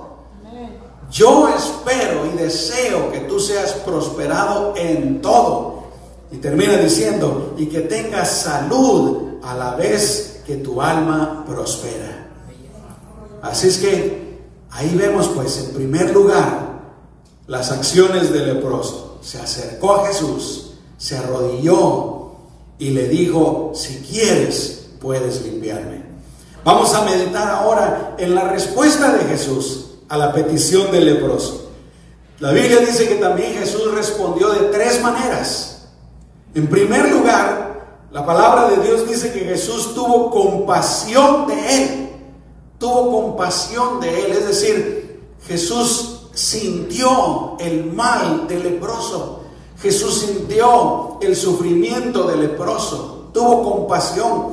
Yo 1.10 1.48
espero 1.48 2.26
y 2.26 2.36
deseo 2.36 3.10
que 3.12 3.20
tú 3.20 3.38
seas 3.38 3.72
prosperado 3.72 4.74
en 4.76 5.22
todo. 5.22 5.84
Y 6.32 6.38
termina 6.38 6.76
diciendo, 6.76 7.54
y 7.56 7.66
que 7.66 7.80
tengas 7.80 8.28
salud 8.28 9.38
a 9.42 9.54
la 9.54 9.76
vez 9.76 10.33
que 10.46 10.56
tu 10.56 10.80
alma 10.80 11.44
prospera. 11.46 12.28
Así 13.42 13.68
es 13.68 13.78
que 13.78 14.38
ahí 14.70 14.94
vemos 14.96 15.28
pues 15.28 15.58
en 15.58 15.74
primer 15.74 16.12
lugar 16.12 16.80
las 17.46 17.70
acciones 17.70 18.32
del 18.32 18.54
leproso. 18.54 19.18
Se 19.22 19.40
acercó 19.40 19.96
a 19.96 20.06
Jesús, 20.06 20.74
se 20.98 21.16
arrodilló 21.16 22.32
y 22.78 22.90
le 22.90 23.08
dijo, 23.08 23.72
si 23.74 23.98
quieres, 23.98 24.90
puedes 25.00 25.42
limpiarme. 25.42 26.02
Vamos 26.64 26.94
a 26.94 27.04
meditar 27.04 27.48
ahora 27.48 28.16
en 28.18 28.34
la 28.34 28.48
respuesta 28.48 29.12
de 29.12 29.24
Jesús 29.24 29.86
a 30.08 30.16
la 30.16 30.32
petición 30.32 30.90
del 30.90 31.04
leproso. 31.06 31.70
La 32.40 32.52
Biblia 32.52 32.80
dice 32.80 33.08
que 33.08 33.16
también 33.16 33.54
Jesús 33.54 33.94
respondió 33.94 34.50
de 34.50 34.68
tres 34.68 35.02
maneras. 35.02 35.86
En 36.54 36.66
primer 36.66 37.10
lugar, 37.10 37.73
la 38.14 38.24
palabra 38.24 38.68
de 38.68 38.80
Dios 38.80 39.08
dice 39.08 39.32
que 39.32 39.40
Jesús 39.40 39.92
tuvo 39.92 40.30
compasión 40.30 41.48
de 41.48 41.82
él. 41.82 42.08
Tuvo 42.78 43.10
compasión 43.10 43.98
de 44.00 44.26
él. 44.26 44.30
Es 44.30 44.46
decir, 44.46 45.20
Jesús 45.48 46.28
sintió 46.32 47.56
el 47.58 47.86
mal 47.86 48.46
del 48.46 48.62
leproso. 48.62 49.40
Jesús 49.82 50.26
sintió 50.28 51.18
el 51.22 51.34
sufrimiento 51.34 52.22
del 52.28 52.42
leproso. 52.42 53.30
Tuvo 53.34 53.64
compasión. 53.64 54.52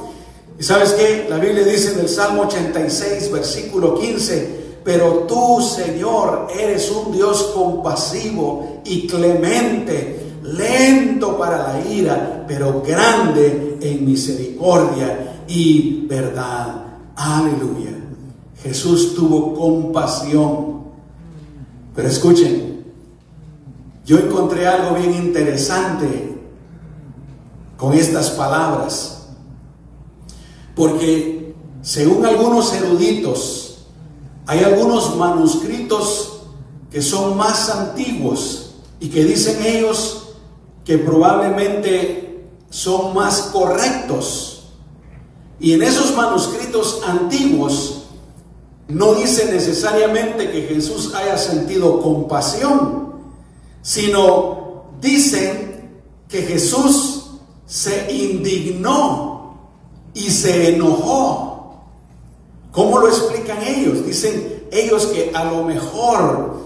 Y 0.57 0.63
sabes 0.63 0.93
qué? 0.93 1.27
La 1.29 1.37
Biblia 1.37 1.63
dice 1.63 1.93
en 1.93 1.99
el 1.99 2.09
Salmo 2.09 2.41
86, 2.47 3.31
versículo 3.31 3.93
15, 3.93 4.79
pero 4.83 5.27
tú, 5.27 5.61
Señor, 5.61 6.47
eres 6.59 6.89
un 6.89 7.11
Dios 7.11 7.51
compasivo 7.53 8.81
y 8.85 9.05
clemente, 9.05 10.20
lento 10.43 11.37
para 11.37 11.73
la 11.73 11.85
ira, 11.85 12.45
pero 12.47 12.81
grande 12.81 13.77
en 13.81 14.05
misericordia 14.05 15.43
y 15.47 16.05
verdad. 16.07 16.85
Aleluya. 17.15 17.91
Jesús 18.63 19.15
tuvo 19.15 19.53
compasión. 19.53 20.81
Pero 21.95 22.07
escuchen, 22.07 22.85
yo 24.05 24.17
encontré 24.17 24.67
algo 24.67 24.95
bien 24.95 25.13
interesante 25.13 26.37
con 27.77 27.93
estas 27.93 28.31
palabras. 28.31 29.27
Porque 30.75 31.53
según 31.81 32.25
algunos 32.25 32.73
eruditos, 32.73 33.85
hay 34.45 34.63
algunos 34.63 35.15
manuscritos 35.17 36.43
que 36.91 37.01
son 37.01 37.37
más 37.37 37.69
antiguos 37.69 38.75
y 38.99 39.09
que 39.09 39.23
dicen 39.23 39.63
ellos 39.65 40.20
que 40.91 40.97
probablemente 40.97 42.49
son 42.69 43.13
más 43.13 43.43
correctos. 43.53 44.63
Y 45.57 45.71
en 45.71 45.83
esos 45.83 46.13
manuscritos 46.17 47.01
antiguos 47.07 48.07
no 48.89 49.13
dice 49.13 49.49
necesariamente 49.53 50.51
que 50.51 50.63
Jesús 50.63 51.13
haya 51.15 51.37
sentido 51.37 52.01
compasión, 52.01 53.13
sino 53.81 54.83
dicen 54.99 56.01
que 56.27 56.41
Jesús 56.41 57.37
se 57.65 58.11
indignó 58.11 59.71
y 60.13 60.29
se 60.29 60.75
enojó. 60.75 61.85
¿Cómo 62.73 62.99
lo 62.99 63.07
explican 63.07 63.63
ellos? 63.63 64.05
Dicen 64.05 64.65
ellos 64.73 65.05
que 65.05 65.31
a 65.33 65.45
lo 65.45 65.63
mejor 65.63 66.57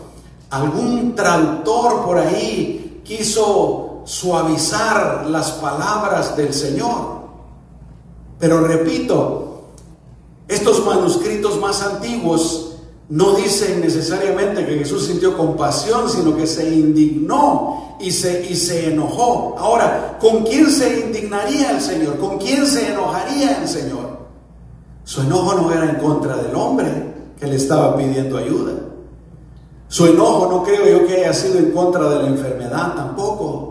algún 0.49 1.13
traductor 1.13 2.03
por 2.03 2.17
ahí 2.17 3.01
quiso 3.03 3.84
suavizar 4.05 5.25
las 5.27 5.51
palabras 5.51 6.37
del 6.37 6.53
Señor. 6.53 7.25
Pero 8.39 8.61
repito, 8.61 9.65
estos 10.47 10.85
manuscritos 10.85 11.59
más 11.59 11.81
antiguos 11.81 12.77
no 13.09 13.33
dicen 13.33 13.81
necesariamente 13.81 14.65
que 14.65 14.79
Jesús 14.79 15.05
sintió 15.05 15.37
compasión, 15.37 16.09
sino 16.09 16.35
que 16.35 16.47
se 16.47 16.73
indignó 16.73 17.97
y 17.99 18.11
se, 18.11 18.45
y 18.49 18.55
se 18.55 18.93
enojó. 18.93 19.55
Ahora, 19.57 20.17
¿con 20.19 20.43
quién 20.43 20.69
se 20.69 21.01
indignaría 21.01 21.71
el 21.71 21.81
Señor? 21.81 22.17
¿Con 22.17 22.37
quién 22.37 22.65
se 22.65 22.91
enojaría 22.91 23.61
el 23.61 23.67
Señor? 23.67 24.15
Su 25.03 25.21
enojo 25.21 25.53
no 25.53 25.71
era 25.71 25.89
en 25.89 25.97
contra 25.97 26.35
del 26.37 26.55
hombre 26.55 27.13
que 27.39 27.45
le 27.45 27.55
estaba 27.55 27.95
pidiendo 27.95 28.37
ayuda. 28.37 28.73
Su 29.87 30.07
enojo 30.07 30.47
no 30.49 30.63
creo 30.63 30.99
yo 30.99 31.07
que 31.07 31.17
haya 31.17 31.33
sido 31.33 31.59
en 31.59 31.71
contra 31.71 32.09
de 32.09 32.23
la 32.23 32.27
enfermedad 32.27 32.95
tampoco. 32.95 33.64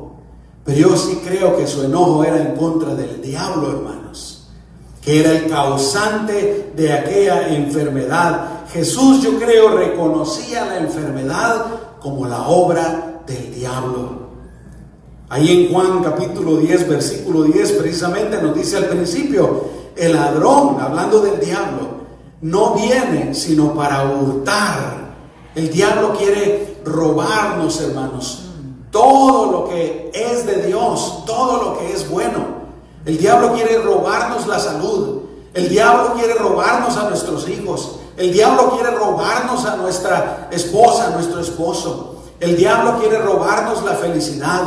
Pero 0.65 0.79
yo 0.91 0.97
sí 0.97 1.21
creo 1.25 1.57
que 1.57 1.67
su 1.67 1.83
enojo 1.85 2.25
era 2.25 2.41
en 2.41 2.57
contra 2.57 2.95
del 2.95 3.21
diablo, 3.21 3.71
hermanos, 3.71 4.49
que 5.03 5.21
era 5.21 5.33
el 5.33 5.49
causante 5.49 6.73
de 6.75 6.93
aquella 6.93 7.55
enfermedad 7.55 8.55
Jesús 8.75 9.23
yo 9.23 9.39
creo 9.39 9.77
reconocía 9.79 10.65
la 10.65 10.79
enfermedad 10.79 11.67
como 12.01 12.27
la 12.27 12.49
obra 12.49 13.23
del 13.25 13.55
diablo. 13.55 14.25
Ahí 15.29 15.67
en 15.67 15.73
Juan 15.73 16.03
capítulo 16.03 16.57
10, 16.57 16.89
versículo 16.89 17.45
10, 17.45 17.73
precisamente 17.73 18.43
nos 18.43 18.53
dice 18.53 18.79
al 18.79 18.87
principio, 18.87 19.65
el 19.95 20.13
ladrón, 20.13 20.79
hablando 20.81 21.21
del 21.21 21.39
diablo, 21.39 21.87
no 22.43 22.75
viene 22.75 23.33
sino 23.33 23.75
para 23.75 24.11
hurtar. 24.11 25.15
El 25.55 25.71
diablo 25.71 26.13
quiere 26.19 26.79
robarnos, 26.85 27.81
hermanos, 27.81 28.47
todo 28.95 29.51
lo 29.51 29.69
que 29.69 30.13
es 30.15 30.47
de 30.47 30.69
Dios, 30.69 31.25
todo 31.27 31.65
lo 31.65 31.79
que 31.79 31.93
es 31.93 32.09
bueno. 32.09 32.63
El 33.05 33.19
diablo 33.19 33.53
quiere 33.53 33.79
robarnos 33.79 34.47
la 34.47 34.61
salud. 34.61 35.23
El 35.53 35.69
diablo 35.69 36.15
quiere 36.15 36.35
robarnos 36.35 36.97
a 36.97 37.09
nuestros 37.09 37.49
hijos. 37.49 37.97
El 38.17 38.33
diablo 38.33 38.71
quiere 38.71 38.93
robarnos 38.93 39.67
a 39.67 39.75
nuestra 39.75 40.49
esposa, 40.53 41.09
a 41.09 41.11
nuestro 41.11 41.41
esposo. 41.41 42.23
El 42.39 42.57
diablo 42.57 43.01
quiere 43.01 43.19
robarnos 43.19 43.83
la 43.83 43.95
felicidad. 43.95 44.63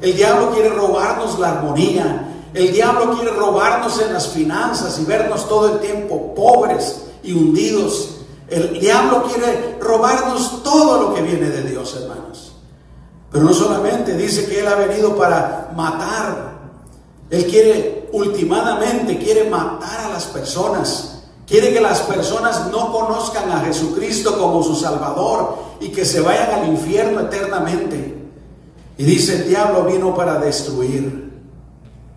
El 0.00 0.14
diablo 0.14 0.52
quiere 0.52 0.68
robarnos 0.68 1.40
la 1.40 1.50
armonía. 1.50 2.28
El 2.54 2.72
diablo 2.72 3.16
quiere 3.16 3.32
robarnos 3.32 4.00
en 4.00 4.12
las 4.12 4.28
finanzas 4.28 4.96
y 5.00 5.04
vernos 5.04 5.48
todo 5.48 5.74
el 5.74 5.80
tiempo 5.80 6.36
pobres 6.36 7.02
y 7.24 7.32
hundidos. 7.32 8.10
El 8.48 8.78
diablo 8.78 9.24
quiere 9.24 9.76
robarnos 9.80 10.62
todo 10.62 11.02
lo 11.02 11.14
que 11.14 11.22
viene 11.22 11.48
de 11.48 11.62
Dios, 11.62 11.96
hermanos. 12.00 12.51
Pero 13.32 13.44
no 13.44 13.54
solamente 13.54 14.16
dice 14.16 14.46
que 14.46 14.60
Él 14.60 14.68
ha 14.68 14.74
venido 14.74 15.16
para 15.16 15.72
matar. 15.74 16.52
Él 17.30 17.46
quiere, 17.46 18.10
últimamente, 18.12 19.18
quiere 19.18 19.48
matar 19.48 20.00
a 20.04 20.08
las 20.10 20.26
personas. 20.26 21.22
Quiere 21.46 21.72
que 21.72 21.80
las 21.80 22.00
personas 22.02 22.70
no 22.70 22.92
conozcan 22.92 23.50
a 23.50 23.60
Jesucristo 23.60 24.38
como 24.38 24.62
su 24.62 24.76
Salvador 24.76 25.56
y 25.80 25.88
que 25.88 26.04
se 26.04 26.20
vayan 26.20 26.50
al 26.50 26.68
infierno 26.68 27.20
eternamente. 27.20 28.22
Y 28.98 29.04
dice, 29.04 29.36
el 29.36 29.48
diablo 29.48 29.84
vino 29.84 30.14
para 30.14 30.38
destruir. 30.38 31.32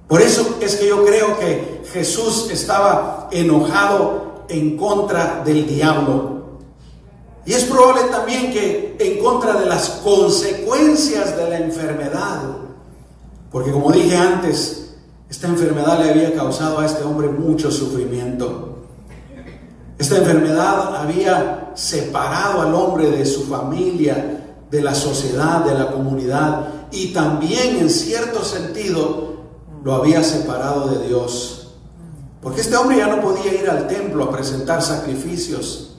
Por 0.08 0.22
eso 0.22 0.58
es 0.62 0.76
que 0.76 0.88
yo 0.88 1.04
creo 1.06 1.40
que 1.40 1.82
Jesús 1.92 2.50
estaba 2.52 3.30
enojado 3.32 4.46
en 4.50 4.78
contra 4.78 5.42
del 5.44 5.66
diablo. 5.66 6.45
Y 7.46 7.54
es 7.54 7.66
probable 7.66 8.04
también 8.12 8.52
que 8.52 8.96
en 9.00 9.24
contra 9.24 9.54
de 9.54 9.68
las 9.68 9.90
consecuencias 10.04 11.38
de 11.38 11.50
la 11.50 11.58
enfermedad. 11.60 12.42
Porque 13.52 13.72
como 13.72 13.92
dije 13.92 14.18
antes, 14.18 14.96
esta 15.30 15.48
enfermedad 15.48 16.04
le 16.04 16.12
había 16.12 16.34
causado 16.34 16.80
a 16.80 16.86
este 16.86 17.04
hombre 17.04 17.30
mucho 17.30 17.72
sufrimiento. 17.72 18.80
Esta 19.98 20.18
enfermedad 20.18 20.96
había 20.96 21.72
separado 21.76 22.62
al 22.62 22.74
hombre 22.74 23.12
de 23.12 23.26
su 23.26 23.44
familia, 23.44 24.44
de 24.70 24.82
la 24.82 24.96
sociedad, 24.96 25.64
de 25.64 25.74
la 25.74 25.92
comunidad 25.92 26.68
y 26.92 27.14
también 27.14 27.78
en 27.78 27.90
cierto 27.90 28.44
sentido 28.44 29.36
lo 29.84 29.94
había 29.94 30.24
separado 30.24 30.88
de 30.88 31.08
Dios. 31.08 31.76
Porque 32.42 32.62
este 32.62 32.76
hombre 32.76 32.98
ya 32.98 33.08
no 33.08 33.22
podía 33.22 33.54
ir 33.54 33.70
al 33.70 33.88
templo 33.88 34.26
a 34.26 34.32
presentar 34.32 34.82
sacrificios, 34.82 35.95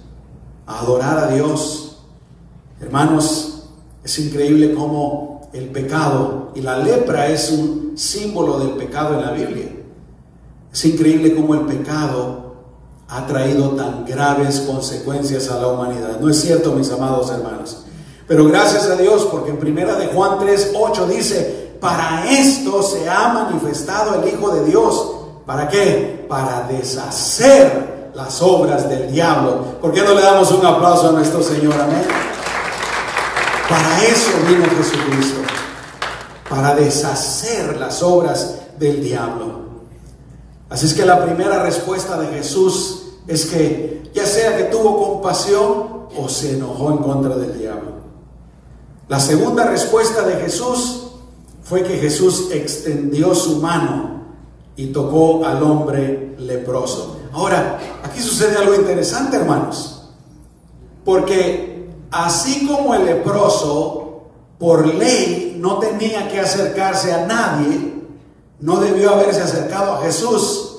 adorar 0.66 1.18
a 1.18 1.29
Dios. 1.29 1.98
Hermanos, 2.81 3.68
es 4.05 4.18
increíble 4.18 4.74
cómo 4.74 5.48
el 5.52 5.70
pecado 5.70 6.50
y 6.55 6.61
la 6.61 6.79
lepra 6.79 7.29
es 7.29 7.50
un 7.50 7.92
símbolo 7.96 8.59
del 8.59 8.70
pecado 8.70 9.14
en 9.14 9.22
la 9.22 9.33
Biblia. 9.33 9.68
Es 10.72 10.85
increíble 10.85 11.35
cómo 11.35 11.55
el 11.55 11.62
pecado 11.62 12.55
ha 13.09 13.26
traído 13.26 13.70
tan 13.70 14.05
graves 14.05 14.61
consecuencias 14.61 15.48
a 15.48 15.61
la 15.61 15.68
humanidad. 15.68 16.20
No 16.20 16.29
es 16.29 16.40
cierto, 16.40 16.72
mis 16.72 16.90
amados 16.90 17.31
hermanos. 17.31 17.85
Pero 18.26 18.44
gracias 18.46 18.87
a 18.87 18.96
Dios, 18.96 19.26
porque 19.31 19.50
en 19.50 19.59
primera 19.59 19.94
de 19.94 20.09
Juan 20.09 20.38
3, 20.40 20.72
8 20.74 21.07
dice, 21.07 21.76
para 21.81 22.31
esto 22.31 22.83
se 22.83 23.09
ha 23.09 23.29
manifestado 23.29 24.20
el 24.20 24.29
Hijo 24.29 24.55
de 24.55 24.64
Dios. 24.64 25.12
¿Para 25.46 25.68
qué? 25.68 26.26
Para 26.29 26.66
deshacer 26.66 27.95
las 28.16 28.40
obras 28.40 28.88
del 28.88 29.12
diablo. 29.12 29.79
¿Por 29.81 29.92
qué 29.92 30.00
no 30.02 30.14
le 30.14 30.22
damos 30.22 30.50
un 30.50 30.64
aplauso 30.64 31.11
a 31.11 31.12
nuestro 31.12 31.42
Señor? 31.42 31.74
Amén. 31.74 32.02
Para 33.68 34.05
eso 34.05 34.31
vino 34.48 34.64
Jesucristo. 34.64 35.40
Para 36.48 36.74
deshacer 36.74 37.76
las 37.76 38.02
obras 38.02 38.55
del 38.79 39.05
diablo. 39.05 39.66
Así 40.70 40.87
es 40.87 40.94
que 40.94 41.05
la 41.05 41.22
primera 41.22 41.62
respuesta 41.62 42.18
de 42.18 42.29
Jesús 42.29 43.02
es 43.26 43.44
que 43.46 44.11
ya 44.14 44.24
sea 44.24 44.57
que 44.57 44.64
tuvo 44.64 45.12
compasión 45.12 46.07
o 46.16 46.29
se 46.31 46.55
enojó 46.55 46.92
en 46.92 46.98
contra 46.98 47.37
del 47.37 47.59
diablo. 47.59 47.96
La 49.09 49.20
segunda 49.20 49.64
respuesta 49.64 50.22
de 50.22 50.37
Jesús 50.37 51.09
fue 51.62 51.83
que 51.83 51.98
Jesús 51.98 52.48
extendió 52.50 53.35
su 53.35 53.57
mano 53.57 54.22
y 54.74 54.87
tocó 54.87 55.44
al 55.44 55.62
hombre 55.62 56.35
leproso. 56.38 57.15
Ahora, 57.37 57.79
aquí 58.03 58.22
sucede 58.22 58.57
algo 58.57 58.75
interesante, 58.75 59.37
hermanos, 59.37 60.09
porque 61.05 61.90
así 62.11 62.66
como 62.66 62.94
el 62.94 63.05
leproso 63.05 64.22
por 64.59 64.87
ley 64.87 65.55
no 65.61 65.79
tenía 65.79 66.29
que 66.29 66.40
acercarse 66.40 67.12
a 67.12 67.27
nadie, 67.27 67.92
no 68.59 68.81
debió 68.81 69.11
haberse 69.11 69.42
acercado 69.42 69.96
a 69.96 70.03
Jesús. 70.05 70.79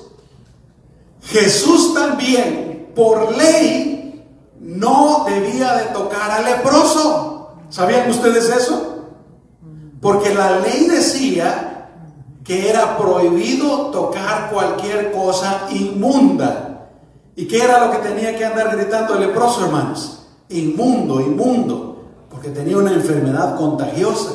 Jesús 1.21 1.93
también, 1.93 2.91
por 2.95 3.37
ley, 3.37 4.25
no 4.59 5.27
debía 5.29 5.75
de 5.75 5.83
tocar 5.93 6.31
al 6.31 6.45
leproso. 6.45 7.51
¿Sabían 7.69 8.09
ustedes 8.09 8.49
eso? 8.49 9.03
Porque 10.01 10.33
la 10.33 10.59
ley 10.61 10.87
decía 10.87 11.76
que 12.47 12.69
era 12.69 12.97
prohibido 12.97 13.91
tocar 13.91 14.49
cualquier 14.49 15.11
cosa 15.11 15.67
inmunda. 15.69 16.89
¿Y 17.35 17.45
qué 17.45 17.61
era 17.61 17.85
lo 17.85 17.91
que 17.91 18.07
tenía 18.07 18.35
que 18.35 18.45
andar 18.45 18.75
gritando 18.75 19.15
el 19.15 19.27
leproso, 19.27 19.65
hermanos? 19.65 20.13
inmundo, 20.49 21.19
inmundo, 21.19 22.03
porque 22.29 22.49
tenía 22.49 22.77
una 22.77 22.93
enfermedad 22.93 23.57
contagiosa. 23.57 24.31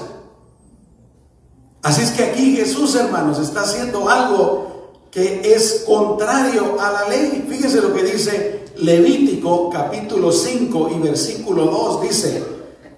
Así 1.83 2.03
es 2.03 2.11
que 2.11 2.25
aquí 2.25 2.57
Jesús, 2.57 2.95
hermanos, 2.95 3.39
está 3.39 3.63
haciendo 3.63 4.09
algo 4.09 4.93
que 5.11 5.55
es 5.55 5.85
contrario 5.87 6.77
a 6.81 6.93
la 6.93 7.09
ley. 7.09 7.47
Fíjense 7.49 7.81
lo 7.81 7.93
que 7.93 8.05
dice 8.05 8.67
Levítico 8.77 9.71
capítulo 9.71 10.31
5 10.31 10.91
y 10.95 10.99
versículo 11.01 11.65
2. 11.65 12.03
Dice, 12.03 12.45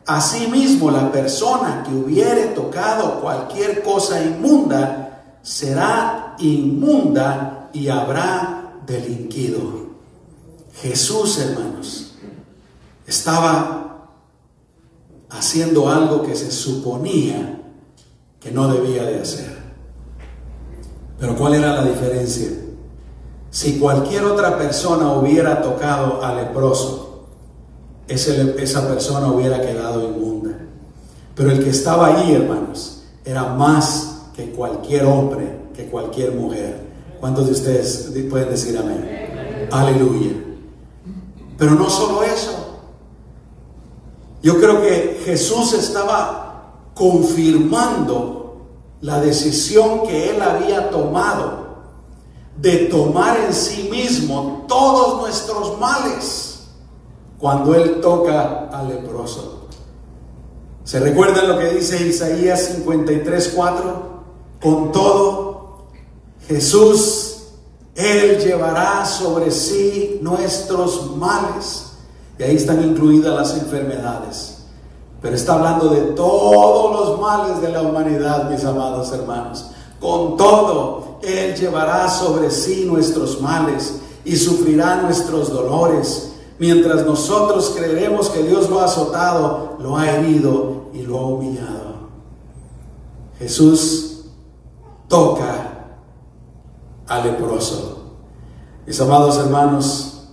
asimismo 0.07 0.91
la 0.91 1.11
persona 1.11 1.85
que 1.87 1.95
hubiere 1.95 2.47
tocado 2.49 3.21
cualquier 3.21 3.83
cosa 3.83 4.23
inmunda 4.23 5.39
será 5.43 6.37
inmunda 6.39 7.71
y 7.73 7.89
habrá 7.89 8.73
delinquido. 8.87 9.85
Jesús, 10.81 11.39
hermanos, 11.39 12.15
estaba 13.07 14.09
haciendo 15.31 15.89
algo 15.89 16.23
que 16.23 16.35
se 16.35 16.51
suponía 16.51 17.61
que 18.41 18.51
no 18.51 18.73
debía 18.73 19.05
de 19.05 19.21
hacer. 19.21 19.55
Pero 21.19 21.37
¿cuál 21.37 21.55
era 21.55 21.75
la 21.75 21.85
diferencia? 21.85 22.49
Si 23.51 23.79
cualquier 23.79 24.25
otra 24.25 24.59
persona 24.59 25.13
hubiera 25.13 25.63
tocado 25.63 26.23
al 26.23 26.37
leproso, 26.37 27.14
esa 28.09 28.89
persona 28.89 29.29
hubiera 29.29 29.61
quedado 29.61 30.05
inmunda. 30.05 30.59
Pero 31.35 31.51
el 31.51 31.63
que 31.63 31.71
estaba 31.71 32.07
ahí, 32.09 32.33
hermanos, 32.35 33.03
era 33.25 33.45
más 33.55 34.23
que 34.37 34.51
cualquier 34.51 35.05
hombre, 35.07 35.59
que 35.75 35.87
cualquier 35.87 36.33
mujer. 36.33 36.85
¿Cuántos 37.21 37.47
de 37.47 37.53
ustedes 37.53 38.13
pueden 38.29 38.51
decir 38.51 38.77
amén? 38.77 39.69
Aleluya. 39.71 40.33
Pero 41.57 41.73
no 41.73 41.89
solo 41.89 42.23
eso. 42.23 42.81
Yo 44.43 44.61
creo 44.61 44.83
que 44.83 45.23
Jesús 45.25 45.73
estaba 45.73 46.75
confirmando 46.95 48.67
la 49.01 49.21
decisión 49.21 50.07
que 50.07 50.31
él 50.31 50.43
había 50.43 50.91
tomado 50.91 51.65
de 52.57 52.77
tomar 52.87 53.39
en 53.47 53.53
sí 53.53 53.89
mismo 53.91 54.65
todos 54.69 55.21
nuestros 55.21 55.79
males 55.79 56.54
cuando 57.45 57.75
él 57.75 58.01
toca 58.01 58.71
al 58.73 58.89
leproso. 58.89 59.67
¿Se 60.83 60.99
recuerdan 60.99 61.47
lo 61.47 61.59
que 61.59 61.75
dice 61.75 62.07
Isaías 62.07 62.71
53, 62.77 63.53
4? 63.55 64.03
Con 64.63 64.91
todo, 64.91 65.89
Jesús 66.49 67.35
él 67.95 68.39
llevará 68.39 69.05
sobre 69.05 69.51
sí 69.51 70.21
nuestros 70.23 71.19
males. 71.19 71.93
Y 72.39 72.45
ahí 72.45 72.57
están 72.57 72.83
incluidas 72.83 73.35
las 73.35 73.59
enfermedades. 73.63 74.65
Pero 75.21 75.37
está 75.37 75.53
hablando 75.53 75.91
de 75.91 76.01
todos 76.15 76.93
los 76.99 77.21
males 77.21 77.61
de 77.61 77.69
la 77.69 77.83
humanidad, 77.83 78.49
mis 78.49 78.65
amados 78.65 79.13
hermanos. 79.13 79.67
Con 80.01 80.39
todo, 80.39 81.19
Él 81.21 81.55
llevará 81.55 82.09
sobre 82.09 82.51
sí 82.51 82.87
nuestros 82.87 83.39
males 83.43 83.97
y 84.25 84.35
sufrirá 84.35 85.03
nuestros 85.03 85.53
dolores. 85.53 86.31
Mientras 86.59 87.05
nosotros 87.05 87.75
creeremos 87.77 88.31
que 88.31 88.43
Dios 88.43 88.71
lo 88.71 88.81
ha 88.81 88.85
azotado, 88.85 89.77
lo 89.81 89.97
ha 89.97 90.11
herido 90.11 90.85
y 90.93 91.03
lo 91.03 91.19
ha 91.19 91.27
humillado. 91.27 91.95
Jesús 93.39 94.27
toca 95.09 95.97
al 97.07 97.25
leproso. 97.25 98.13
Mis 98.87 99.01
amados 99.01 99.39
hermanos, 99.39 100.29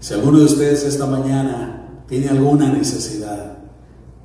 si 0.00 0.14
alguno 0.14 0.38
de 0.38 0.44
ustedes 0.46 0.84
esta 0.84 1.04
mañana 1.04 2.02
tiene 2.08 2.30
alguna 2.30 2.68
necesidad, 2.68 3.58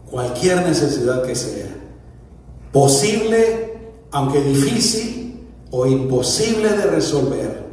cualquier 0.10 0.66
necesidad 0.66 1.24
que 1.24 1.36
sea, 1.36 1.76
posible, 2.72 3.92
aunque 4.12 4.42
difícil 4.42 5.46
o 5.72 5.86
imposible 5.86 6.70
de 6.70 6.86
resolver, 6.86 7.64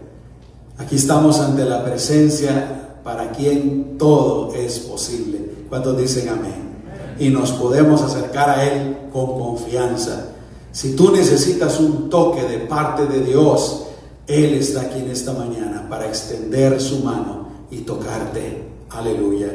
aquí 0.79 0.97
estamos 0.97 1.39
ante 1.39 1.65
la 1.65 1.85
presencia 1.85 2.80
para 3.11 3.33
quien 3.33 3.99
todo 3.99 4.55
es 4.55 4.79
posible. 4.81 5.41
¿Cuántos 5.69 5.99
dicen 5.99 6.29
amén? 6.29 6.71
Y 7.19 7.31
nos 7.31 7.51
podemos 7.53 8.03
acercar 8.03 8.51
a 8.51 8.65
Él 8.65 8.97
con 9.13 9.39
confianza 9.39 10.31
si 10.73 10.95
tú 10.95 11.11
necesitas 11.11 11.81
un 11.81 12.09
toque 12.09 12.43
de 12.45 12.59
parte 12.59 13.07
de 13.07 13.21
Dios, 13.21 13.87
Él 14.27 14.55
está 14.55 14.83
aquí 14.83 15.01
en 15.01 15.11
esta 15.11 15.33
mañana 15.33 15.87
para 15.89 16.07
extender 16.07 16.81
su 16.81 17.01
mano 17.01 17.49
y 17.71 17.79
tocarte. 17.79 18.69
Aleluya. 18.91 19.49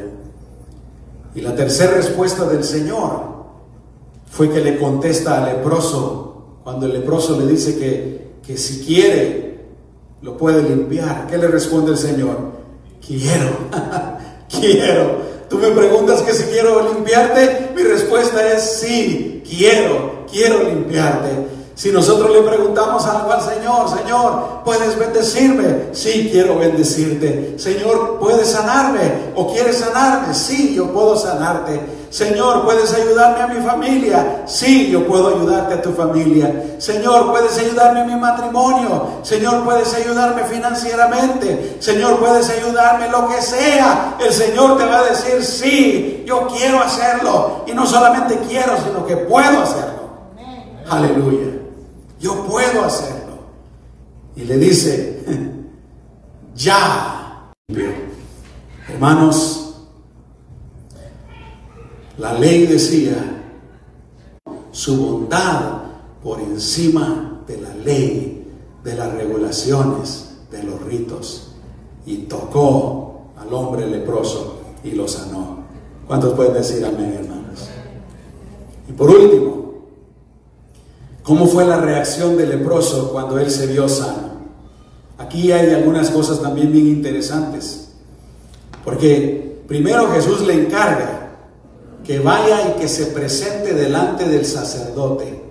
Y 1.34 1.40
la 1.40 1.54
tercera 1.54 1.92
respuesta 1.92 2.46
del 2.46 2.64
Señor 2.64 3.36
fue 4.30 4.50
que 4.50 4.60
le 4.60 4.78
contesta 4.78 5.42
al 5.42 5.56
leproso, 5.56 6.58
cuando 6.62 6.86
el 6.86 6.92
leproso 6.92 7.38
le 7.40 7.46
dice 7.46 7.78
que, 7.78 8.32
que 8.46 8.58
si 8.58 8.84
quiere, 8.84 9.64
lo 10.20 10.36
puede 10.36 10.62
limpiar. 10.62 11.26
¿Qué 11.28 11.38
le 11.38 11.48
responde 11.48 11.92
el 11.92 11.98
Señor? 11.98 12.55
Quiero, 13.06 13.50
quiero. 14.48 15.36
Tú 15.48 15.58
me 15.58 15.68
preguntas 15.68 16.22
que 16.22 16.32
si 16.32 16.44
quiero 16.44 16.92
limpiarte, 16.92 17.70
mi 17.76 17.82
respuesta 17.82 18.52
es 18.52 18.78
sí, 18.80 19.44
quiero 19.48 20.16
quiero 20.30 20.62
limpiarte. 20.62 21.56
Si 21.74 21.90
nosotros 21.90 22.30
le 22.34 22.40
preguntamos 22.42 23.04
algo 23.04 23.32
al 23.32 23.42
Señor, 23.42 23.88
Señor, 23.88 24.62
¿puedes 24.64 24.98
bendecirme? 24.98 25.88
Sí, 25.92 26.28
quiero 26.30 26.58
bendecirte. 26.58 27.54
Señor, 27.58 28.18
¿puedes 28.18 28.48
sanarme? 28.48 29.32
¿O 29.34 29.52
quieres 29.52 29.76
sanarme? 29.76 30.34
Sí, 30.34 30.74
yo 30.74 30.90
puedo 30.92 31.16
sanarte. 31.16 31.78
Señor, 32.10 32.64
¿puedes 32.64 32.92
ayudarme 32.94 33.42
a 33.42 33.46
mi 33.48 33.66
familia? 33.66 34.42
Sí, 34.46 34.90
yo 34.90 35.06
puedo 35.06 35.28
ayudarte 35.28 35.74
a 35.74 35.82
tu 35.82 35.92
familia. 35.92 36.76
Señor, 36.78 37.30
¿puedes 37.30 37.58
ayudarme 37.58 38.00
a 38.00 38.04
mi 38.04 38.16
matrimonio? 38.16 39.20
Señor, 39.22 39.64
¿puedes 39.64 39.92
ayudarme 39.94 40.44
financieramente? 40.44 41.76
Señor, 41.80 42.18
¿puedes 42.18 42.48
ayudarme 42.48 43.08
lo 43.08 43.28
que 43.28 43.42
sea? 43.42 44.16
El 44.18 44.32
Señor 44.32 44.78
te 44.78 44.84
va 44.84 45.00
a 45.00 45.04
decir, 45.04 45.42
sí, 45.42 46.24
yo 46.26 46.46
quiero 46.46 46.80
hacerlo. 46.80 47.64
Y 47.66 47.72
no 47.72 47.86
solamente 47.86 48.38
quiero, 48.48 48.76
sino 48.84 49.04
que 49.04 49.16
puedo 49.16 49.62
hacerlo. 49.62 49.96
Aleluya. 50.88 51.52
Yo 52.20 52.44
puedo 52.46 52.84
hacerlo. 52.84 53.38
Y 54.36 54.44
le 54.44 54.56
dice, 54.56 55.24
ya. 56.54 57.52
Hermanos, 58.88 59.65
la 62.18 62.34
ley 62.34 62.66
decía, 62.66 63.42
su 64.72 64.96
bondad 64.96 65.82
por 66.22 66.40
encima 66.40 67.42
de 67.46 67.60
la 67.60 67.74
ley, 67.74 68.46
de 68.82 68.94
las 68.94 69.12
regulaciones, 69.12 70.36
de 70.50 70.62
los 70.62 70.82
ritos. 70.82 71.52
Y 72.06 72.18
tocó 72.18 73.32
al 73.36 73.52
hombre 73.52 73.86
leproso 73.86 74.60
y 74.84 74.92
lo 74.92 75.08
sanó. 75.08 75.64
¿Cuántos 76.06 76.34
pueden 76.34 76.54
decir 76.54 76.84
amén, 76.84 77.18
hermanos? 77.18 77.68
Y 78.88 78.92
por 78.92 79.10
último, 79.10 79.56
¿Cómo 81.26 81.48
fue 81.48 81.64
la 81.64 81.78
reacción 81.78 82.36
del 82.36 82.50
leproso 82.50 83.10
cuando 83.10 83.36
él 83.40 83.50
se 83.50 83.66
vio 83.66 83.88
sano? 83.88 84.36
Aquí 85.18 85.50
hay 85.50 85.74
algunas 85.74 86.10
cosas 86.10 86.40
también 86.40 86.70
bien 86.70 86.86
interesantes. 86.86 87.88
Porque 88.84 89.60
primero 89.66 90.08
Jesús 90.12 90.46
le 90.46 90.54
encarga 90.54 91.15
que 92.06 92.20
vaya 92.20 92.68
y 92.68 92.80
que 92.80 92.88
se 92.88 93.06
presente 93.06 93.74
delante 93.74 94.28
del 94.28 94.46
sacerdote. 94.46 95.42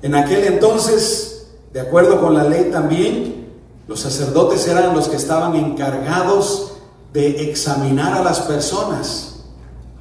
En 0.00 0.14
aquel 0.14 0.44
entonces, 0.44 1.48
de 1.72 1.80
acuerdo 1.80 2.20
con 2.20 2.34
la 2.34 2.44
ley 2.44 2.70
también, 2.72 3.48
los 3.86 4.00
sacerdotes 4.00 4.66
eran 4.66 4.94
los 4.94 5.08
que 5.08 5.16
estaban 5.16 5.54
encargados 5.56 6.72
de 7.12 7.50
examinar 7.50 8.14
a 8.14 8.22
las 8.22 8.40
personas 8.40 9.40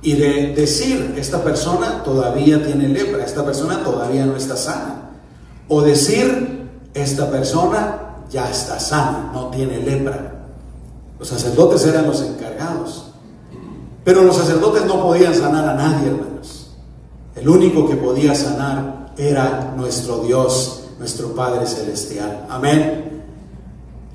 y 0.02 0.14
de 0.14 0.54
decir, 0.54 1.16
esta 1.18 1.44
persona 1.44 2.04
todavía 2.04 2.64
tiene 2.64 2.88
lepra, 2.88 3.26
esta 3.26 3.44
persona 3.44 3.84
todavía 3.84 4.26
no 4.26 4.36
está 4.36 4.56
sana. 4.56 5.12
O 5.68 5.82
decir, 5.82 6.70
esta 6.94 7.30
persona 7.30 8.16
ya 8.30 8.50
está 8.50 8.80
sana, 8.80 9.32
no 9.34 9.48
tiene 9.50 9.80
lepra. 9.80 10.46
Los 11.20 11.28
sacerdotes 11.30 11.86
eran 11.86 12.08
los 12.08 12.22
encargados. 12.22 13.07
Pero 14.08 14.24
los 14.24 14.38
sacerdotes 14.38 14.86
no 14.86 15.04
podían 15.04 15.36
sanar 15.36 15.68
a 15.68 15.74
nadie, 15.74 16.08
hermanos. 16.08 16.72
El 17.36 17.50
único 17.50 17.90
que 17.90 17.98
podía 17.98 18.34
sanar 18.34 19.12
era 19.18 19.74
nuestro 19.76 20.20
Dios, 20.20 20.86
nuestro 20.98 21.36
Padre 21.36 21.68
Celestial. 21.68 22.46
Amén. 22.50 23.26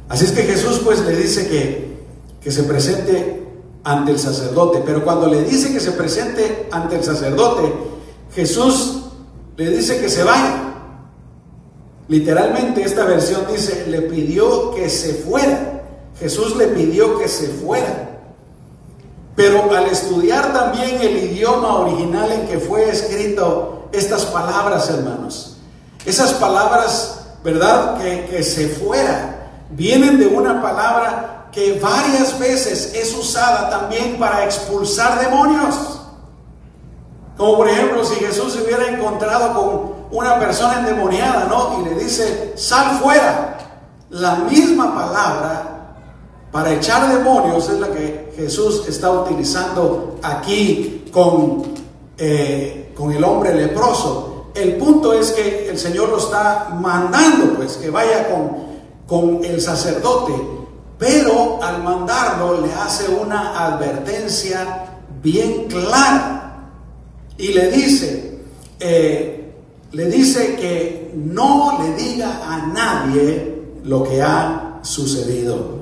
Así 0.09 0.25
es 0.25 0.33
que 0.33 0.45
Jesús 0.45 0.81
pues 0.83 1.05
le 1.05 1.15
dice 1.15 1.47
que, 1.47 2.07
que 2.41 2.51
se 2.51 2.63
presente 2.63 3.47
ante 3.85 4.13
el 4.13 4.19
sacerdote. 4.19 4.83
Pero 4.83 5.05
cuando 5.05 5.27
le 5.27 5.45
dice 5.45 5.71
que 5.71 5.81
se 5.81 5.93
presente 5.93 6.71
ante 6.73 6.97
el 6.97 7.05
sacerdote, 7.05 7.71
Jesús 8.35 9.03
le 9.59 9.77
dice 9.77 10.01
que 10.01 10.09
se 10.09 10.25
vaya. 10.25 10.73
Literalmente 12.09 12.83
esta 12.83 13.05
versión 13.05 13.43
dice, 13.53 13.85
le 13.89 14.01
pidió 14.01 14.71
que 14.71 14.89
se 14.89 15.13
fuera. 15.13 15.83
Jesús 16.19 16.57
le 16.57 16.69
pidió 16.69 17.19
que 17.19 17.29
se 17.29 17.49
fuera. 17.49 18.12
Pero 19.35 19.75
al 19.75 19.87
estudiar 19.87 20.53
también 20.53 21.01
el 21.01 21.17
idioma 21.17 21.77
original 21.79 22.31
en 22.33 22.47
que 22.47 22.59
fue 22.59 22.89
escrito 22.91 23.89
estas 23.93 24.27
palabras, 24.27 24.91
hermanos, 24.91 25.57
esas 26.05 26.35
palabras, 26.35 27.21
¿verdad? 27.43 27.99
Que, 27.99 28.43
se 28.43 28.69
fuera, 28.69 29.51
vienen 29.71 30.19
de 30.19 30.27
una 30.27 30.61
palabra 30.61 31.49
que 31.51 31.79
varias 31.81 32.39
veces 32.39 32.93
es 32.95 33.15
usada 33.15 33.71
también 33.71 34.19
para 34.19 34.45
expulsar 34.45 35.19
demonios. 35.21 36.01
Como 37.37 37.57
por 37.57 37.69
ejemplo, 37.69 38.05
si 38.05 38.17
Jesús 38.17 38.53
se 38.53 38.63
hubiera 38.63 38.87
encontrado 38.89 39.55
con 39.55 40.19
una 40.19 40.39
persona 40.39 40.81
endemoniada, 40.81 41.47
¿no? 41.47 41.81
Y 41.81 41.85
le 41.89 42.05
dice, 42.05 42.53
sal 42.57 42.99
fuera. 43.03 43.59
La 44.11 44.37
misma 44.37 44.95
palabra 44.95 45.97
para 46.51 46.75
echar 46.75 47.09
demonios 47.09 47.67
es 47.71 47.81
la 47.81 47.89
que 47.89 48.22
Jesús 48.37 48.85
está 48.89 49.11
utilizando 49.11 50.19
aquí 50.23 51.05
con, 51.11 51.63
eh, 52.19 52.93
con 52.97 53.13
el 53.13 53.23
hombre 53.25 53.55
leproso. 53.55 54.51
El 54.55 54.77
punto 54.77 55.13
es 55.13 55.33
que 55.33 55.69
el 55.71 55.79
Señor 55.79 56.11
lo 56.11 56.19
está 56.19 56.77
mandando, 56.81 57.55
pues, 57.55 57.77
que 57.77 57.91
vaya 57.91 58.29
con, 58.29 58.73
con 59.07 59.45
el 59.45 59.61
sacerdote, 59.61 60.33
pero 60.99 61.63
al 61.63 61.83
mandarlo 61.83 62.61
le 62.61 62.73
hace 62.73 63.09
una 63.09 63.67
advertencia 63.67 65.01
bien 65.23 65.67
clara 65.69 66.71
y 67.39 67.49
le 67.49 67.71
dice, 67.71 68.39
eh, 68.79 69.53
le 69.93 70.07
dice 70.07 70.57
que 70.57 71.13
no 71.15 71.79
le 71.83 71.95
diga 71.95 72.41
a 72.45 72.67
nadie 72.67 73.63
lo 73.85 74.05
que 74.05 74.23
ha 74.23 74.81
sucedido. 74.83 75.82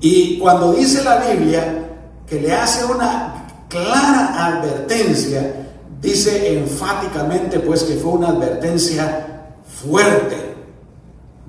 Y 0.00 0.38
cuando 0.38 0.72
dice 0.72 1.04
la 1.04 1.18
Biblia 1.18 1.88
que 2.26 2.40
le 2.40 2.52
hace 2.54 2.84
una 2.84 3.46
clara 3.68 4.46
advertencia, 4.46 5.68
dice 6.00 6.58
enfáticamente 6.58 7.60
pues 7.60 7.84
que 7.84 7.94
fue 7.96 8.12
una 8.12 8.28
advertencia 8.28 9.54
fuerte. 9.82 10.56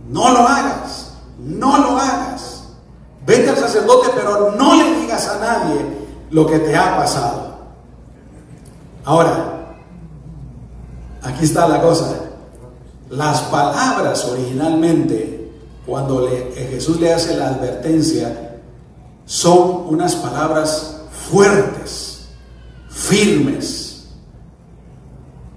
No 0.10 0.32
lo 0.32 0.40
hagas, 0.40 1.14
no 1.40 1.78
lo 1.78 1.98
hagas. 1.98 2.64
Vete 3.26 3.50
al 3.50 3.58
sacerdote, 3.58 4.10
pero 4.16 4.52
no 4.52 4.76
le 4.76 5.02
digas 5.02 5.28
a 5.30 5.40
nadie 5.40 5.86
lo 6.32 6.46
que 6.46 6.60
te 6.60 6.76
ha 6.76 6.98
pasado. 6.98 7.52
Ahora, 9.06 9.76
aquí 11.22 11.46
está 11.46 11.68
la 11.68 11.82
cosa. 11.82 12.16
Las 13.10 13.42
palabras 13.44 14.26
originalmente 14.26 15.41
cuando 15.92 16.26
eh, 16.30 16.70
Jesús 16.72 17.02
le 17.02 17.12
hace 17.12 17.36
la 17.36 17.50
advertencia, 17.50 18.60
son 19.26 19.88
unas 19.90 20.16
palabras 20.16 21.02
fuertes, 21.12 22.30
firmes. 22.90 24.06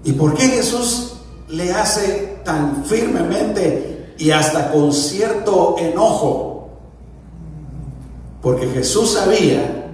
¿Y 0.03 0.11
por 0.11 0.33
qué 0.33 0.49
Jesús 0.49 1.13
le 1.47 1.71
hace 1.71 2.41
tan 2.43 2.83
firmemente 2.83 4.13
y 4.17 4.31
hasta 4.31 4.73
con 4.73 4.91
cierto 4.91 5.77
enojo? 5.79 6.67
Porque 8.41 8.67
Jesús 8.67 9.13
sabía 9.13 9.89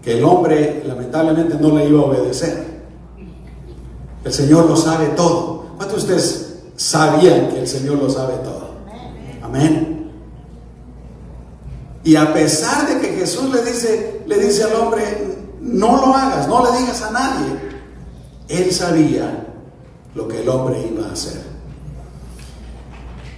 que 0.00 0.18
el 0.18 0.24
hombre 0.24 0.84
lamentablemente 0.86 1.56
no 1.60 1.76
le 1.76 1.88
iba 1.88 2.02
a 2.02 2.04
obedecer. 2.04 2.82
El 4.24 4.32
Señor 4.32 4.66
lo 4.66 4.76
sabe 4.76 5.06
todo. 5.08 5.66
¿Cuántos 5.76 6.06
de 6.06 6.14
ustedes 6.14 6.60
sabían 6.76 7.48
que 7.48 7.58
el 7.58 7.66
Señor 7.66 7.98
lo 7.98 8.08
sabe 8.08 8.34
todo? 8.44 8.63
Y 12.04 12.16
a 12.16 12.34
pesar 12.34 12.86
de 12.86 13.00
que 13.00 13.16
Jesús 13.16 13.50
le 13.52 13.62
dice, 13.62 14.22
le 14.26 14.38
dice 14.38 14.64
al 14.64 14.74
hombre, 14.74 15.02
no 15.60 15.96
lo 15.96 16.14
hagas, 16.14 16.46
no 16.46 16.62
le 16.64 16.78
digas 16.78 17.00
a 17.02 17.10
nadie, 17.10 17.58
él 18.48 18.70
sabía 18.72 19.46
lo 20.14 20.28
que 20.28 20.42
el 20.42 20.48
hombre 20.50 20.86
iba 20.92 21.08
a 21.08 21.12
hacer. 21.12 21.42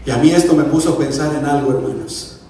Y 0.04 0.10
a 0.10 0.18
mí 0.18 0.30
esto 0.30 0.54
me 0.54 0.64
puso 0.64 0.94
a 0.94 0.98
pensar 0.98 1.34
en 1.34 1.44
algo, 1.44 1.70
hermanos. 1.70 2.40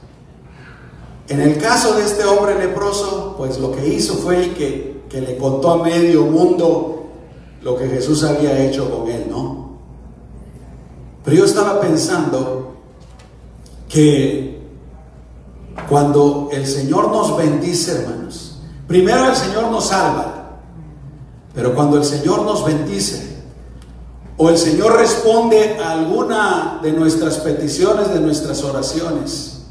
En 1.28 1.40
el 1.40 1.58
caso 1.58 1.94
de 1.94 2.04
este 2.04 2.24
hombre 2.24 2.58
leproso, 2.58 3.34
pues 3.36 3.58
lo 3.58 3.72
que 3.72 3.86
hizo 3.86 4.14
fue 4.14 4.52
que, 4.54 5.02
que 5.10 5.20
le 5.20 5.36
contó 5.36 5.72
a 5.72 5.82
medio 5.82 6.22
mundo 6.24 7.08
lo 7.62 7.76
que 7.76 7.88
Jesús 7.88 8.22
había 8.24 8.58
hecho 8.64 8.90
con 8.90 9.10
él, 9.10 9.26
¿no? 9.28 9.76
Pero 11.24 11.36
yo 11.38 11.44
estaba 11.44 11.80
pensando 11.80 12.75
que 13.96 14.60
cuando 15.88 16.50
el 16.52 16.66
Señor 16.66 17.10
nos 17.10 17.34
bendice, 17.34 17.92
hermanos, 17.92 18.58
primero 18.86 19.30
el 19.30 19.34
Señor 19.34 19.70
nos 19.70 19.86
salva, 19.86 20.58
pero 21.54 21.74
cuando 21.74 21.96
el 21.96 22.04
Señor 22.04 22.42
nos 22.42 22.62
bendice, 22.62 23.38
o 24.36 24.50
el 24.50 24.58
Señor 24.58 24.98
responde 24.98 25.78
a 25.82 25.92
alguna 25.92 26.78
de 26.82 26.92
nuestras 26.92 27.38
peticiones, 27.38 28.12
de 28.12 28.20
nuestras 28.20 28.62
oraciones, 28.64 29.62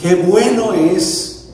qué 0.00 0.14
bueno 0.14 0.72
es 0.72 1.50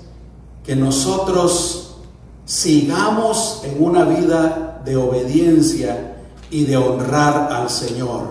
que 0.62 0.76
nosotros 0.76 1.96
sigamos 2.44 3.62
en 3.64 3.82
una 3.82 4.04
vida 4.04 4.80
de 4.84 4.94
obediencia 4.94 6.14
y 6.48 6.64
de 6.64 6.76
honrar 6.76 7.52
al 7.52 7.68
Señor. 7.68 8.28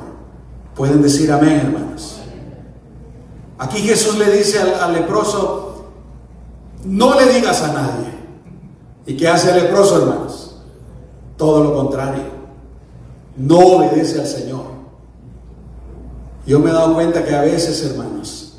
Pueden 0.74 1.02
decir 1.02 1.30
amén, 1.34 1.60
hermanos. 1.66 2.11
Aquí 3.62 3.78
Jesús 3.78 4.18
le 4.18 4.36
dice 4.36 4.60
al, 4.60 4.92
leproso, 4.92 5.86
no 6.84 7.14
le 7.14 7.32
digas 7.32 7.62
a 7.62 7.74
nadie. 7.74 8.12
¿Y 9.06 9.16
qué 9.16 9.28
hace 9.28 9.52
el 9.52 9.66
leproso, 9.66 10.02
hermanos? 10.02 10.56
Todo 11.38 11.66
lo 11.66 11.76
contrario. 11.76 12.24
No 13.38 13.60
obedece 13.60 14.20
al 14.20 14.26
Señor. 14.26 14.64
Yo 16.48 16.58
me 16.58 16.72
he 16.72 16.74
dado 16.74 16.96
cuenta 16.96 17.24
que 17.24 17.36
a 17.36 17.42
veces, 17.42 17.86
hermanos, 17.86 18.58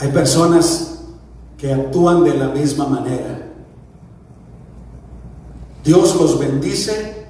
hay 0.00 0.08
personas 0.08 1.02
que 1.56 1.72
actúan 1.72 2.24
de 2.24 2.34
la 2.34 2.48
misma 2.48 2.88
manera. 2.88 3.52
Dios 5.84 6.16
los 6.16 6.40
bendice, 6.40 7.28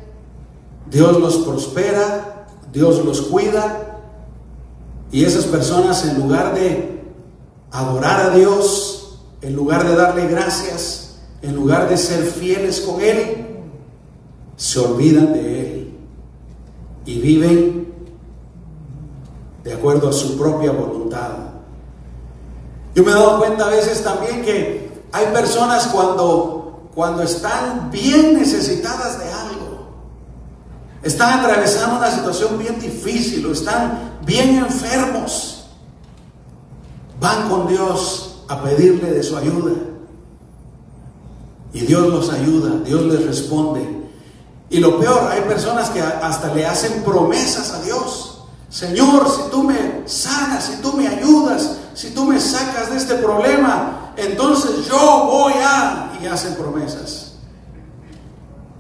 Dios 0.91 1.21
los 1.21 1.37
prospera, 1.37 2.47
Dios 2.73 3.05
los 3.05 3.21
cuida, 3.21 3.94
y 5.15 5.25
esas 5.25 5.45
personas 5.45 6.05
en 6.07 6.21
lugar 6.21 6.57
de 6.57 7.01
adorar 7.71 8.33
a 8.33 8.35
Dios, 8.35 9.21
en 9.43 9.55
lugar 9.55 9.87
de 9.87 9.95
darle 9.95 10.27
gracias, 10.27 11.19
en 11.41 11.55
lugar 11.55 11.89
de 11.89 11.97
ser 11.97 12.25
fieles 12.25 12.81
con 12.81 13.01
Él, 13.01 13.47
se 14.57 14.81
olvidan 14.81 15.33
de 15.33 15.61
Él 15.61 15.99
y 17.07 17.21
viven 17.21 17.95
de 19.63 19.73
acuerdo 19.73 20.09
a 20.09 20.13
su 20.13 20.37
propia 20.37 20.73
voluntad. 20.73 21.31
Yo 22.97 23.05
me 23.05 23.13
he 23.13 23.15
dado 23.15 23.39
cuenta 23.39 23.67
a 23.67 23.71
veces 23.71 24.03
también 24.03 24.43
que 24.43 24.91
hay 25.13 25.27
personas 25.27 25.87
cuando, 25.93 26.91
cuando 26.93 27.23
están 27.23 27.89
bien 27.93 28.35
necesitadas 28.35 29.21
de 29.21 29.31
algo, 29.33 29.44
están 31.05 31.41
atravesando 31.41 31.99
una 31.99 32.11
situación 32.11 32.59
bien 32.59 32.81
difícil 32.81 33.45
o 33.47 33.53
están 33.53 34.19
bien 34.25 34.57
enfermos, 34.57 35.67
van 37.21 37.49
con 37.49 37.69
Dios 37.69 38.43
a 38.49 38.63
pedirle 38.63 39.13
de 39.13 39.23
su 39.23 39.37
ayuda. 39.37 39.73
Y 41.75 41.81
Dios 41.81 42.07
los 42.07 42.31
ayuda, 42.31 42.81
Dios 42.85 43.03
les 43.03 43.27
responde. 43.27 43.87
Y 44.71 44.79
lo 44.79 44.99
peor, 44.99 45.31
hay 45.31 45.43
personas 45.43 45.91
que 45.91 46.01
hasta 46.01 46.55
le 46.55 46.65
hacen 46.65 47.03
promesas 47.03 47.73
a 47.73 47.83
Dios. 47.83 48.45
Señor, 48.71 49.29
si 49.29 49.51
tú 49.51 49.63
me 49.63 50.03
sanas, 50.07 50.65
si 50.65 50.81
tú 50.81 50.95
me 50.95 51.07
ayudas, 51.07 51.77
si 51.93 52.11
tú 52.11 52.25
me 52.25 52.41
sacas 52.41 52.91
de 52.91 52.97
este 52.97 53.17
problema, 53.17 54.13
entonces 54.17 54.87
yo 54.89 55.27
voy 55.27 55.53
a... 55.63 56.13
Y 56.23 56.27
hacen 56.27 56.55
promesas. 56.55 57.35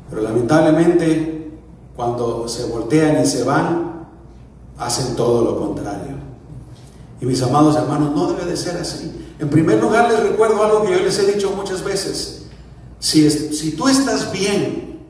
Pero 0.09 0.23
lamentablemente 0.23 1.44
cuando 1.97 2.49
se 2.49 2.65
voltean 2.67 3.23
y 3.23 3.27
se 3.27 3.45
van, 3.45 4.07
hacen 4.79 5.15
todo 5.17 5.43
lo 5.45 5.59
contrario. 5.59 6.17
Y 7.21 7.27
mis 7.27 7.41
amados 7.43 7.77
hermanos, 7.77 8.15
no 8.15 8.33
debe 8.33 8.51
de 8.51 8.57
ser 8.57 8.77
así. 8.77 9.35
En 9.39 9.49
primer 9.49 9.81
lugar, 9.81 10.11
les 10.11 10.21
recuerdo 10.21 10.63
algo 10.63 10.83
que 10.83 10.93
yo 10.93 11.01
les 11.01 11.19
he 11.19 11.33
dicho 11.33 11.51
muchas 11.57 11.83
veces. 11.83 12.47
Si, 12.99 13.29
si 13.31 13.73
tú 13.73 13.89
estás 13.89 14.33
bien, 14.33 15.01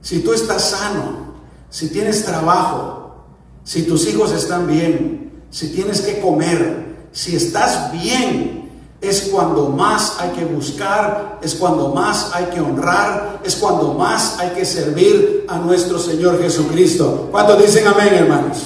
si 0.00 0.20
tú 0.20 0.32
estás 0.32 0.70
sano, 0.70 1.34
si 1.70 1.88
tienes 1.88 2.24
trabajo, 2.24 3.24
si 3.64 3.82
tus 3.82 4.06
hijos 4.06 4.32
están 4.32 4.66
bien, 4.66 5.42
si 5.50 5.68
tienes 5.68 6.00
que 6.00 6.20
comer, 6.20 7.08
si 7.12 7.34
estás 7.34 7.90
bien, 7.92 8.55
es 9.00 9.28
cuando 9.32 9.68
más 9.68 10.16
hay 10.18 10.30
que 10.30 10.44
buscar, 10.44 11.38
es 11.42 11.54
cuando 11.54 11.94
más 11.94 12.30
hay 12.34 12.46
que 12.46 12.60
honrar, 12.60 13.40
es 13.44 13.56
cuando 13.56 13.94
más 13.94 14.38
hay 14.38 14.50
que 14.50 14.64
servir 14.64 15.44
a 15.48 15.58
nuestro 15.58 15.98
Señor 15.98 16.40
Jesucristo. 16.40 17.28
¿Cuántos 17.30 17.60
dicen 17.60 17.86
amén, 17.86 18.14
hermanos? 18.14 18.58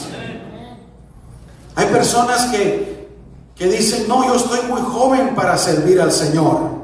Hay 1.75 1.87
personas 1.87 2.47
que, 2.47 3.09
que 3.55 3.67
dicen, 3.67 4.07
no, 4.09 4.27
yo 4.27 4.37
estoy 4.37 4.61
muy 4.69 4.81
joven 4.81 5.35
para 5.35 5.57
servir 5.57 6.01
al 6.01 6.13
Señor. 6.13 6.81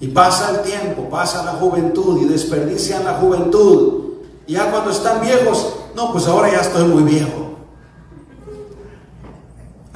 Y 0.00 0.08
pasa 0.08 0.50
el 0.50 0.60
tiempo, 0.60 1.08
pasa 1.08 1.42
la 1.42 1.52
juventud 1.52 2.20
y 2.20 2.26
desperdician 2.26 3.04
la 3.04 3.14
juventud. 3.14 4.04
Y 4.46 4.52
ya 4.52 4.70
cuando 4.70 4.90
están 4.90 5.20
viejos, 5.20 5.74
no, 5.94 6.12
pues 6.12 6.26
ahora 6.26 6.52
ya 6.52 6.60
estoy 6.60 6.84
muy 6.84 7.02
viejo. 7.02 7.45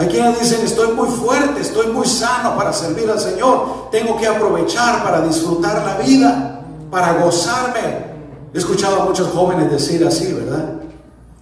Hay 0.01 0.09
quienes 0.09 0.41
dicen, 0.41 0.65
estoy 0.65 0.95
muy 0.95 1.09
fuerte, 1.09 1.61
estoy 1.61 1.89
muy 1.89 2.07
sano 2.07 2.57
para 2.57 2.73
servir 2.73 3.11
al 3.11 3.21
Señor. 3.21 3.91
Tengo 3.91 4.17
que 4.17 4.27
aprovechar 4.27 5.05
para 5.05 5.21
disfrutar 5.21 5.85
la 5.85 6.03
vida, 6.03 6.63
para 6.91 7.23
gozarme. 7.23 8.07
He 8.55 8.57
escuchado 8.57 9.03
a 9.03 9.05
muchos 9.05 9.29
jóvenes 9.29 9.71
decir 9.71 10.03
así, 10.07 10.33
¿verdad? 10.33 10.77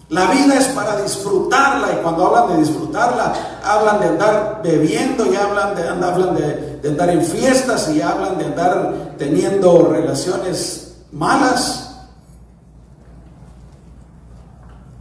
La 0.09 0.33
vida 0.33 0.57
es 0.59 0.67
para 0.69 1.01
disfrutarla 1.01 1.93
y 1.93 1.97
cuando 2.03 2.27
hablan 2.27 2.49
de 2.49 2.65
disfrutarla, 2.65 3.33
hablan 3.63 4.01
de 4.01 4.07
andar 4.09 4.61
bebiendo 4.65 5.25
y 5.33 5.37
hablan 5.37 5.77
de, 5.77 5.89
hablan 5.89 6.35
de, 6.35 6.89
andar 6.89 7.11
en 7.11 7.23
fiestas 7.23 7.89
y 7.91 8.03
hablan 8.03 8.39
de 8.39 8.45
andar 8.45 9.15
teniendo 9.19 9.89
relaciones 9.89 10.97
malas. 11.13 11.95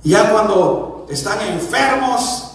Y 0.04 0.12
ya 0.12 0.32
cuando 0.32 1.08
están 1.10 1.42
enfermos, 1.42 2.48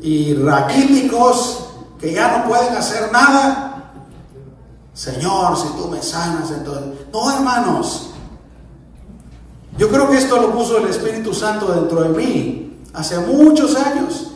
y 0.00 0.34
raquíticos 0.34 1.68
que 1.98 2.12
ya 2.12 2.38
no 2.38 2.48
pueden 2.48 2.74
hacer 2.76 3.10
nada. 3.12 3.92
Señor, 4.92 5.56
si 5.56 5.68
tú 5.76 5.88
me 5.88 6.02
sanas, 6.02 6.50
entonces... 6.50 6.84
No, 7.12 7.30
hermanos. 7.30 8.10
Yo 9.78 9.88
creo 9.88 10.08
que 10.08 10.16
esto 10.16 10.40
lo 10.40 10.52
puso 10.52 10.78
el 10.78 10.88
Espíritu 10.88 11.34
Santo 11.34 11.66
dentro 11.66 12.02
de 12.02 12.08
mí 12.10 12.80
hace 12.94 13.18
muchos 13.18 13.76
años. 13.76 14.32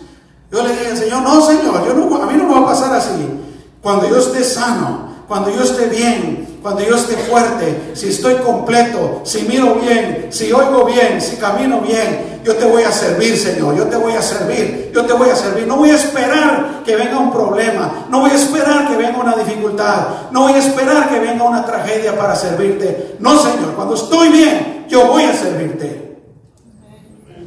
Yo 0.52 0.62
le 0.62 0.70
dije 0.70 0.90
al 0.90 0.96
Señor, 0.96 1.22
no, 1.22 1.40
Señor, 1.40 1.86
yo 1.86 1.94
no, 1.94 2.22
a 2.22 2.26
mí 2.26 2.34
no 2.36 2.44
me 2.44 2.54
va 2.54 2.60
a 2.60 2.66
pasar 2.66 2.94
así. 2.94 3.40
Cuando 3.80 4.08
yo 4.08 4.18
esté 4.18 4.44
sano, 4.44 5.10
cuando 5.26 5.50
yo 5.50 5.62
esté 5.62 5.86
bien, 5.86 6.39
cuando 6.62 6.82
yo 6.82 6.94
esté 6.94 7.16
fuerte, 7.16 7.92
si 7.94 8.08
estoy 8.08 8.34
completo, 8.36 9.22
si 9.24 9.42
miro 9.42 9.76
bien, 9.76 10.26
si 10.30 10.52
oigo 10.52 10.84
bien, 10.84 11.20
si 11.20 11.36
camino 11.36 11.80
bien, 11.80 12.40
yo 12.44 12.56
te 12.56 12.64
voy 12.64 12.82
a 12.82 12.92
servir, 12.92 13.36
Señor, 13.36 13.76
yo 13.76 13.86
te 13.86 13.96
voy 13.96 14.14
a 14.14 14.22
servir, 14.22 14.90
yo 14.94 15.04
te 15.04 15.12
voy 15.12 15.30
a 15.30 15.36
servir. 15.36 15.66
No 15.66 15.76
voy 15.76 15.90
a 15.90 15.96
esperar 15.96 16.82
que 16.84 16.96
venga 16.96 17.18
un 17.18 17.30
problema, 17.30 18.06
no 18.10 18.20
voy 18.20 18.30
a 18.30 18.34
esperar 18.34 18.88
que 18.88 18.96
venga 18.96 19.18
una 19.18 19.36
dificultad, 19.36 20.30
no 20.30 20.42
voy 20.42 20.52
a 20.52 20.58
esperar 20.58 21.08
que 21.08 21.18
venga 21.18 21.44
una 21.44 21.64
tragedia 21.64 22.16
para 22.16 22.34
servirte. 22.34 23.16
No, 23.20 23.38
Señor, 23.38 23.74
cuando 23.74 23.94
estoy 23.94 24.28
bien, 24.28 24.86
yo 24.88 25.06
voy 25.06 25.24
a 25.24 25.34
servirte. 25.34 26.18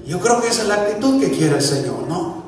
Yo 0.05 0.19
creo 0.19 0.41
que 0.41 0.47
esa 0.47 0.63
es 0.63 0.67
la 0.67 0.75
actitud 0.75 1.19
que 1.19 1.31
quiere 1.31 1.55
el 1.55 1.61
Señor, 1.61 2.07
¿no? 2.07 2.43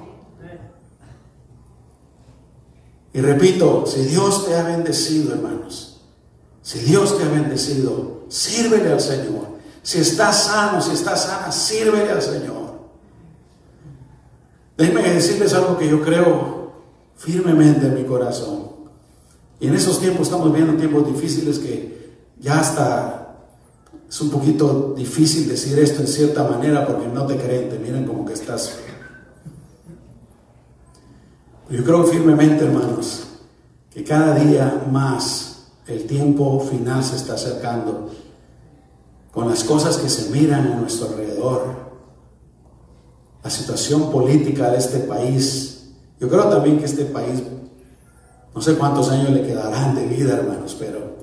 Y 3.14 3.22
repito, 3.22 3.86
si 3.88 4.02
Dios 4.04 4.46
te 4.46 4.56
ha 4.56 4.64
bendecido, 4.64 5.34
hermanos, 5.34 5.95
si 6.66 6.80
Dios 6.80 7.16
te 7.16 7.24
ha 7.24 7.30
bendecido, 7.30 8.26
sírvele 8.28 8.92
al 8.92 9.00
Señor. 9.00 9.50
Si 9.84 10.00
estás 10.00 10.46
sano, 10.46 10.82
si 10.82 10.94
estás 10.94 11.26
sana, 11.26 11.52
sírvele 11.52 12.10
al 12.10 12.24
Señor. 12.24 12.80
Déjenme 14.76 15.14
decirles 15.14 15.54
algo 15.54 15.78
que 15.78 15.88
yo 15.88 16.02
creo 16.02 16.72
firmemente 17.18 17.86
en 17.86 17.94
mi 17.94 18.04
corazón. 18.04 18.72
Y 19.60 19.68
en 19.68 19.76
esos 19.76 20.00
tiempos 20.00 20.24
estamos 20.24 20.52
viendo 20.52 20.74
tiempos 20.74 21.06
difíciles 21.06 21.60
que 21.60 22.16
ya 22.40 22.60
hasta 22.60 23.44
es 24.10 24.22
un 24.22 24.32
poquito 24.32 24.96
difícil 24.98 25.48
decir 25.48 25.78
esto 25.78 26.02
en 26.02 26.08
cierta 26.08 26.46
manera 26.46 26.88
porque 26.88 27.08
no 27.08 27.28
te 27.28 27.38
creen, 27.38 27.70
te 27.70 27.78
miran 27.78 28.06
como 28.06 28.26
que 28.26 28.34
estás 28.34 28.80
yo 31.70 31.84
creo 31.84 32.04
firmemente, 32.06 32.64
hermanos, 32.64 33.28
que 33.92 34.04
cada 34.04 34.36
día 34.36 34.84
más 34.92 35.55
el 35.88 36.06
tiempo 36.06 36.60
final 36.60 37.04
se 37.04 37.16
está 37.16 37.34
acercando 37.34 38.10
con 39.32 39.50
las 39.50 39.64
cosas 39.64 39.98
que 39.98 40.10
se 40.10 40.32
miran 40.32 40.72
a 40.72 40.76
nuestro 40.76 41.10
alrededor, 41.10 41.76
la 43.44 43.50
situación 43.50 44.12
política 44.12 44.72
de 44.72 44.78
este 44.78 45.00
país. 45.00 45.92
Yo 46.20 46.30
creo 46.30 46.46
también 46.46 46.80
que 46.80 46.86
este 46.86 47.06
país, 47.06 47.44
no 48.54 48.62
sé 48.62 48.76
cuántos 48.76 49.10
años 49.10 49.30
le 49.32 49.46
quedarán 49.46 49.96
de 49.96 50.06
vida, 50.08 50.36
hermanos, 50.36 50.76
pero 50.80 51.18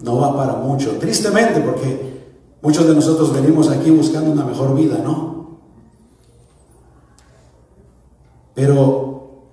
no 0.00 0.16
va 0.16 0.36
para 0.36 0.54
mucho. 0.54 0.92
Tristemente, 0.98 1.60
porque 1.60 2.22
muchos 2.62 2.86
de 2.86 2.94
nosotros 2.94 3.32
venimos 3.32 3.68
aquí 3.68 3.90
buscando 3.90 4.30
una 4.30 4.44
mejor 4.44 4.74
vida, 4.74 4.98
¿no? 4.98 5.58
Pero 8.54 9.12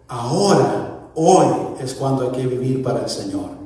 Ahora, 0.10 1.12
hoy 1.14 1.48
es 1.80 1.94
cuando 1.94 2.24
hay 2.24 2.32
que 2.32 2.48
vivir 2.48 2.82
para 2.82 3.04
el 3.04 3.10
Señor. 3.10 3.59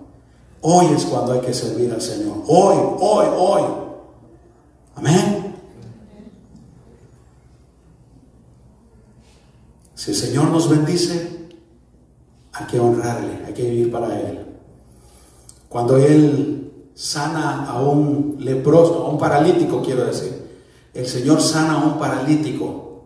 Hoy 0.65 0.85
es 0.95 1.03
cuando 1.03 1.33
hay 1.33 1.41
que 1.41 1.53
servir 1.53 1.91
al 1.91 2.01
Señor. 2.01 2.37
Hoy, 2.47 2.77
hoy, 2.99 3.25
hoy. 3.37 3.61
Amén. 4.95 5.55
Si 9.93 10.11
el 10.11 10.17
Señor 10.17 10.45
nos 10.45 10.69
bendice, 10.69 11.49
hay 12.53 12.65
que 12.67 12.79
honrarle, 12.79 13.43
hay 13.45 13.53
que 13.53 13.69
vivir 13.69 13.91
para 13.91 14.17
Él. 14.17 14.45
Cuando 15.67 15.97
Él 15.97 16.71
sana 16.95 17.65
a 17.65 17.81
un 17.81 18.37
leproso, 18.39 19.05
a 19.05 19.09
un 19.09 19.17
paralítico, 19.17 19.81
quiero 19.81 20.05
decir, 20.05 20.49
el 20.93 21.05
Señor 21.05 21.41
sana 21.41 21.73
a 21.73 21.85
un 21.85 21.99
paralítico 21.99 23.03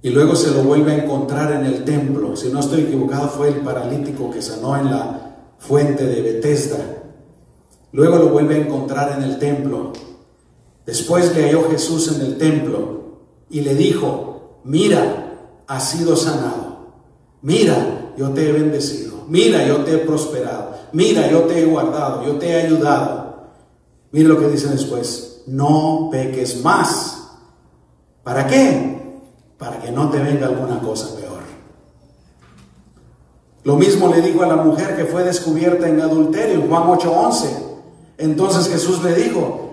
y 0.00 0.08
luego 0.08 0.36
se 0.36 0.52
lo 0.52 0.62
vuelve 0.62 0.92
a 0.92 1.04
encontrar 1.04 1.52
en 1.52 1.66
el 1.66 1.84
templo. 1.84 2.34
Si 2.34 2.48
no 2.50 2.60
estoy 2.60 2.82
equivocado, 2.82 3.28
fue 3.28 3.48
el 3.48 3.56
paralítico 3.56 4.30
que 4.30 4.40
sanó 4.40 4.76
en 4.76 4.90
la 4.90 5.23
fuente 5.66 6.04
de 6.06 6.22
Bethesda. 6.22 6.78
Luego 7.92 8.16
lo 8.16 8.28
vuelve 8.28 8.56
a 8.56 8.58
encontrar 8.58 9.16
en 9.16 9.22
el 9.24 9.38
templo. 9.38 9.92
Después 10.84 11.34
le 11.34 11.44
halló 11.44 11.70
Jesús 11.70 12.14
en 12.14 12.20
el 12.20 12.38
templo 12.38 13.18
y 13.48 13.60
le 13.60 13.74
dijo, 13.74 14.60
mira, 14.64 15.62
has 15.66 15.90
sido 15.90 16.16
sanado. 16.16 16.92
Mira, 17.42 18.12
yo 18.16 18.30
te 18.30 18.48
he 18.48 18.52
bendecido. 18.52 19.24
Mira, 19.28 19.66
yo 19.66 19.84
te 19.84 19.94
he 19.94 19.98
prosperado. 19.98 20.74
Mira, 20.92 21.30
yo 21.30 21.42
te 21.42 21.60
he 21.60 21.64
guardado. 21.64 22.24
Yo 22.24 22.36
te 22.36 22.48
he 22.48 22.62
ayudado. 22.62 23.52
Mira 24.12 24.28
lo 24.28 24.38
que 24.38 24.48
dice 24.48 24.68
después. 24.68 25.42
No 25.46 26.08
peques 26.10 26.62
más. 26.62 27.22
¿Para 28.22 28.46
qué? 28.46 28.94
para 29.64 29.78
que 29.78 29.90
no 29.90 30.10
te 30.10 30.18
venga 30.18 30.46
alguna 30.46 30.78
cosa. 30.80 31.16
Lo 33.64 33.76
mismo 33.76 34.08
le 34.08 34.20
dijo 34.20 34.42
a 34.42 34.46
la 34.46 34.56
mujer 34.56 34.94
que 34.96 35.06
fue 35.06 35.24
descubierta 35.24 35.88
en 35.88 36.00
adulterio, 36.00 36.56
en 36.56 36.68
Juan 36.68 36.82
8:11. 36.84 37.48
Entonces 38.18 38.68
Jesús 38.68 39.02
le 39.02 39.14
dijo, 39.14 39.64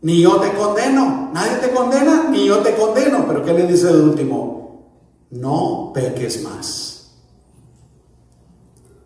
ni 0.00 0.22
yo 0.22 0.36
te 0.36 0.52
condeno, 0.52 1.30
nadie 1.32 1.56
te 1.60 1.70
condena, 1.70 2.28
ni 2.30 2.46
yo 2.46 2.58
te 2.58 2.74
condeno. 2.74 3.24
Pero 3.26 3.44
¿qué 3.44 3.52
le 3.52 3.66
dice 3.66 3.88
de 3.88 4.00
último? 4.00 4.86
No 5.30 5.90
peques 5.92 6.42
más. 6.44 7.16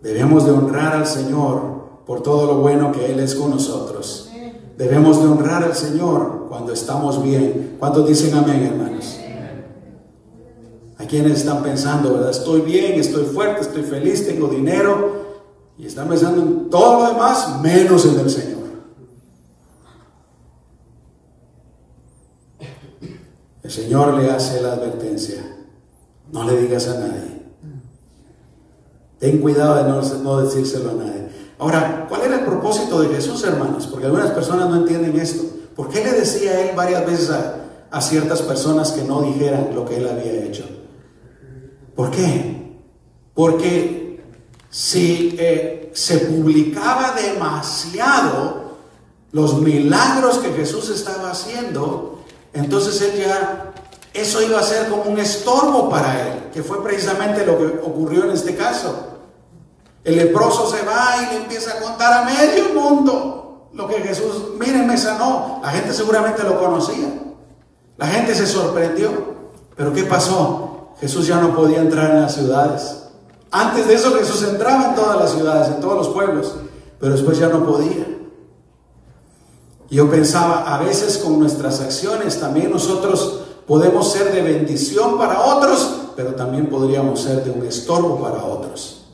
Debemos 0.02 0.44
de 0.44 0.52
honrar 0.52 0.96
al 0.96 1.06
Señor 1.06 2.02
por 2.06 2.22
todo 2.22 2.46
lo 2.46 2.59
bueno 2.61 2.92
que 2.92 3.11
Él 3.12 3.20
es 3.20 3.35
con 3.35 3.50
nosotros. 3.50 4.30
Debemos 4.76 5.22
de 5.22 5.28
honrar 5.28 5.62
al 5.62 5.74
Señor 5.74 6.46
cuando 6.48 6.72
estamos 6.72 7.22
bien. 7.22 7.76
¿Cuántos 7.78 8.09
dicen 8.09 8.35
amén, 8.35 8.62
hermanos? 8.62 9.19
Quienes 11.11 11.40
están 11.40 11.64
pensando, 11.64 12.14
¿verdad? 12.14 12.31
Estoy 12.31 12.61
bien, 12.61 12.92
estoy 12.92 13.25
fuerte, 13.25 13.62
estoy 13.62 13.83
feliz, 13.83 14.25
tengo 14.25 14.46
dinero. 14.46 15.25
Y 15.77 15.87
están 15.87 16.09
pensando 16.09 16.40
en 16.40 16.70
todo 16.70 17.03
lo 17.03 17.12
demás, 17.12 17.61
menos 17.61 18.07
en 18.07 18.20
el 18.20 18.31
Señor. 18.31 18.61
El 23.61 23.70
Señor 23.73 24.15
le 24.15 24.31
hace 24.31 24.63
la 24.63 24.75
advertencia. 24.75 25.44
No 26.31 26.44
le 26.44 26.61
digas 26.61 26.87
a 26.87 27.00
nadie. 27.00 27.42
Ten 29.19 29.38
cuidado 29.38 29.83
de 29.83 29.90
no, 29.90 30.00
no 30.23 30.40
decírselo 30.42 30.90
a 30.90 30.94
nadie. 30.94 31.29
Ahora, 31.58 32.06
¿cuál 32.08 32.23
era 32.23 32.38
el 32.38 32.44
propósito 32.44 33.02
de 33.02 33.08
Jesús, 33.08 33.42
hermanos? 33.42 33.88
Porque 33.88 34.06
algunas 34.06 34.31
personas 34.31 34.71
no 34.71 34.77
entienden 34.77 35.19
esto. 35.19 35.42
¿Por 35.75 35.88
qué 35.88 36.04
le 36.04 36.13
decía 36.13 36.71
él 36.71 36.77
varias 36.77 37.04
veces 37.04 37.33
a 37.90 38.00
ciertas 38.00 38.42
personas 38.42 38.92
que 38.92 39.02
no 39.02 39.23
dijeran 39.23 39.75
lo 39.75 39.85
que 39.85 39.96
él 39.96 40.08
había 40.08 40.44
hecho? 40.44 40.79
¿Por 42.01 42.11
qué? 42.13 42.79
Porque 43.35 44.25
si 44.71 45.37
eh, 45.38 45.90
se 45.92 46.17
publicaba 46.21 47.13
demasiado 47.13 48.79
los 49.33 49.61
milagros 49.61 50.38
que 50.38 50.51
Jesús 50.55 50.88
estaba 50.88 51.31
haciendo, 51.31 52.21
entonces 52.55 53.03
eso 54.15 54.42
iba 54.42 54.59
a 54.59 54.63
ser 54.63 54.88
como 54.88 55.03
un 55.03 55.19
estorbo 55.19 55.90
para 55.90 56.27
él, 56.27 56.44
que 56.55 56.63
fue 56.63 56.83
precisamente 56.83 57.44
lo 57.44 57.59
que 57.59 57.67
ocurrió 57.67 58.25
en 58.25 58.31
este 58.31 58.57
caso. 58.57 59.19
El 60.03 60.17
leproso 60.17 60.71
se 60.71 60.83
va 60.83 61.17
y 61.19 61.35
le 61.35 61.42
empieza 61.42 61.73
a 61.73 61.81
contar 61.83 62.15
a 62.15 62.25
medio 62.25 62.81
mundo 62.81 63.69
lo 63.75 63.87
que 63.87 64.01
Jesús, 64.01 64.53
miren, 64.59 64.87
me 64.87 64.96
sanó. 64.96 65.61
La 65.63 65.69
gente 65.69 65.92
seguramente 65.92 66.44
lo 66.44 66.59
conocía. 66.59 67.09
La 67.98 68.07
gente 68.07 68.35
se 68.35 68.46
sorprendió. 68.46 69.11
Pero 69.77 69.92
¿qué 69.92 70.05
pasó? 70.05 70.71
Jesús 71.01 71.27
ya 71.27 71.40
no 71.40 71.55
podía 71.55 71.81
entrar 71.81 72.11
en 72.11 72.23
las 72.23 72.35
ciudades. 72.35 72.96
Antes 73.51 73.88
de 73.88 73.94
eso 73.94 74.15
Jesús 74.17 74.42
entraba 74.42 74.90
en 74.90 74.94
todas 74.94 75.19
las 75.19 75.33
ciudades, 75.33 75.69
en 75.69 75.81
todos 75.81 75.96
los 75.96 76.09
pueblos, 76.09 76.55
pero 77.01 77.13
después 77.13 77.38
ya 77.38 77.48
no 77.48 77.65
podía. 77.65 78.07
Yo 79.90 80.09
pensaba, 80.09 80.73
a 80.73 80.79
veces 80.79 81.19
con 81.19 81.40
nuestras 81.40 81.81
acciones 81.81 82.38
también 82.38 82.71
nosotros 82.71 83.40
podemos 83.67 84.13
ser 84.13 84.33
de 84.33 84.42
bendición 84.42 85.19
para 85.19 85.40
otros, 85.40 86.13
pero 86.15 86.35
también 86.35 86.67
podríamos 86.69 87.21
ser 87.21 87.42
de 87.42 87.51
un 87.51 87.67
estorbo 87.67 88.21
para 88.21 88.44
otros. 88.44 89.07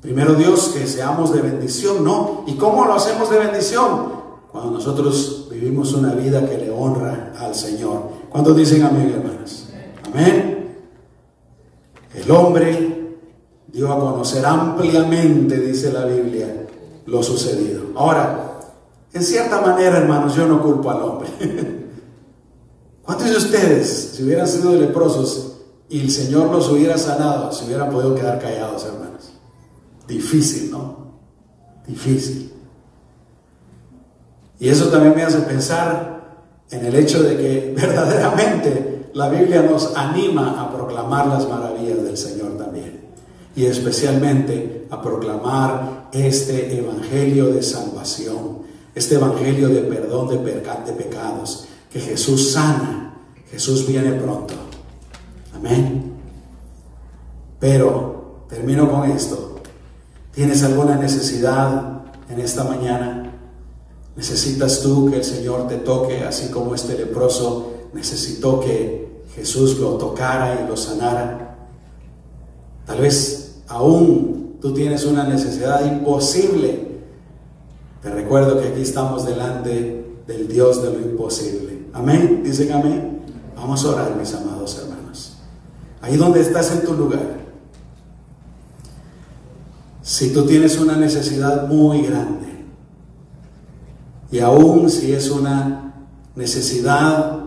Primero 0.00 0.34
Dios, 0.34 0.70
que 0.74 0.84
seamos 0.88 1.32
de 1.32 1.42
bendición, 1.42 2.02
¿no? 2.02 2.42
¿Y 2.48 2.54
cómo 2.54 2.84
lo 2.86 2.94
hacemos 2.94 3.30
de 3.30 3.38
bendición? 3.38 4.12
Cuando 4.50 4.72
nosotros 4.72 5.46
vivimos 5.48 5.92
una 5.92 6.12
vida 6.12 6.44
que 6.48 6.58
le 6.58 6.70
honra 6.70 7.32
al 7.38 7.54
Señor. 7.54 8.10
¿Cuántos 8.30 8.56
dicen 8.56 8.82
amén, 8.82 9.14
hermanas? 9.14 9.68
Amén. 10.12 10.51
El 12.14 12.30
hombre 12.30 13.18
dio 13.68 13.92
a 13.92 13.98
conocer 13.98 14.44
ampliamente, 14.44 15.58
dice 15.58 15.92
la 15.92 16.04
Biblia, 16.04 16.66
lo 17.06 17.22
sucedido. 17.22 17.84
Ahora, 17.96 18.60
en 19.12 19.22
cierta 19.22 19.60
manera, 19.60 19.98
hermanos, 19.98 20.34
yo 20.34 20.46
no 20.46 20.62
culpo 20.62 20.90
al 20.90 21.02
hombre. 21.02 21.28
¿Cuántos 23.02 23.30
de 23.30 23.36
ustedes, 23.36 24.12
si 24.14 24.24
hubieran 24.24 24.46
sido 24.46 24.72
leprosos 24.74 25.56
y 25.88 26.00
el 26.00 26.10
Señor 26.10 26.50
los 26.50 26.70
hubiera 26.70 26.96
sanado, 26.98 27.50
se 27.52 27.64
hubieran 27.64 27.90
podido 27.90 28.14
quedar 28.14 28.38
callados, 28.38 28.84
hermanos? 28.84 29.32
Difícil, 30.06 30.70
¿no? 30.70 31.12
Difícil. 31.86 32.52
Y 34.60 34.68
eso 34.68 34.88
también 34.88 35.16
me 35.16 35.24
hace 35.24 35.38
pensar 35.38 36.12
en 36.70 36.86
el 36.86 36.94
hecho 36.94 37.22
de 37.22 37.36
que 37.36 37.74
verdaderamente 37.76 39.10
la 39.14 39.28
Biblia 39.28 39.62
nos 39.62 39.96
anima 39.96 40.60
a 40.60 40.72
proclamar 40.72 41.26
las 41.26 41.48
maravillas 41.48 41.71
Señor 42.16 42.56
también. 42.58 43.00
Y 43.54 43.66
especialmente 43.66 44.86
a 44.90 45.02
proclamar 45.02 46.08
este 46.12 46.78
evangelio 46.78 47.52
de 47.52 47.62
salvación, 47.62 48.58
este 48.94 49.16
evangelio 49.16 49.68
de 49.68 49.82
perdón 49.82 50.28
de, 50.28 50.38
de 50.38 50.92
pecados, 50.92 51.66
que 51.92 52.00
Jesús 52.00 52.52
sana, 52.52 53.14
Jesús 53.50 53.86
viene 53.86 54.12
pronto. 54.12 54.54
Amén. 55.54 56.12
Pero 57.60 58.46
termino 58.48 58.90
con 58.90 59.10
esto. 59.10 59.60
¿Tienes 60.34 60.62
alguna 60.62 60.96
necesidad 60.96 62.02
en 62.30 62.40
esta 62.40 62.64
mañana? 62.64 63.32
¿Necesitas 64.16 64.80
tú 64.80 65.10
que 65.10 65.18
el 65.18 65.24
Señor 65.24 65.68
te 65.68 65.76
toque 65.76 66.24
así 66.24 66.48
como 66.48 66.74
este 66.74 66.96
leproso 66.96 67.72
necesitó 67.92 68.60
que 68.60 69.22
Jesús 69.34 69.78
lo 69.78 69.92
tocara 69.92 70.62
y 70.62 70.68
lo 70.68 70.76
sanara? 70.76 71.41
Tal 72.86 73.00
vez 73.00 73.62
aún 73.68 74.56
tú 74.60 74.74
tienes 74.74 75.04
una 75.04 75.24
necesidad 75.24 75.84
imposible. 75.84 76.88
Te 78.02 78.10
recuerdo 78.10 78.60
que 78.60 78.68
aquí 78.68 78.82
estamos 78.82 79.24
delante 79.24 80.04
del 80.26 80.48
Dios 80.48 80.82
de 80.82 80.92
lo 80.92 81.00
imposible. 81.00 81.86
Amén. 81.92 82.42
Dicen 82.44 82.72
amén. 82.72 83.22
Vamos 83.56 83.84
a 83.84 83.90
orar, 83.90 84.16
mis 84.16 84.34
amados 84.34 84.78
hermanos. 84.78 85.36
Ahí 86.00 86.16
donde 86.16 86.40
estás 86.40 86.72
en 86.72 86.84
tu 86.84 86.94
lugar. 86.94 87.42
Si 90.02 90.32
tú 90.32 90.44
tienes 90.46 90.78
una 90.78 90.96
necesidad 90.96 91.68
muy 91.68 92.02
grande, 92.02 92.52
y 94.32 94.40
aún 94.40 94.90
si 94.90 95.12
es 95.12 95.30
una 95.30 95.94
necesidad 96.34 97.38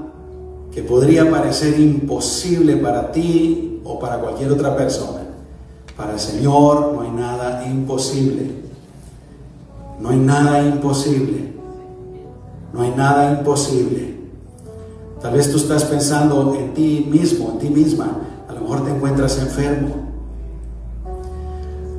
que 0.71 0.83
podría 0.83 1.29
parecer 1.29 1.79
imposible 1.79 2.77
para 2.77 3.11
ti 3.11 3.81
o 3.83 3.99
para 3.99 4.19
cualquier 4.19 4.51
otra 4.51 4.77
persona, 4.77 5.24
para 5.95 6.13
el 6.13 6.19
Señor 6.19 6.93
no 6.93 7.01
hay 7.01 7.11
nada 7.11 7.65
imposible. 7.65 8.51
No 9.99 10.09
hay 10.09 10.17
nada 10.17 10.61
imposible. 10.63 11.53
No 12.73 12.81
hay 12.81 12.91
nada 12.91 13.31
imposible. 13.39 14.15
Tal 15.21 15.33
vez 15.33 15.49
tú 15.49 15.57
estás 15.57 15.85
pensando 15.85 16.53
en 16.55 16.73
ti 16.73 17.07
mismo, 17.09 17.51
en 17.51 17.59
ti 17.59 17.69
misma. 17.69 18.21
A 18.49 18.53
lo 18.53 18.61
mejor 18.61 18.83
te 18.83 18.91
encuentras 18.91 19.39
enfermo. 19.39 19.95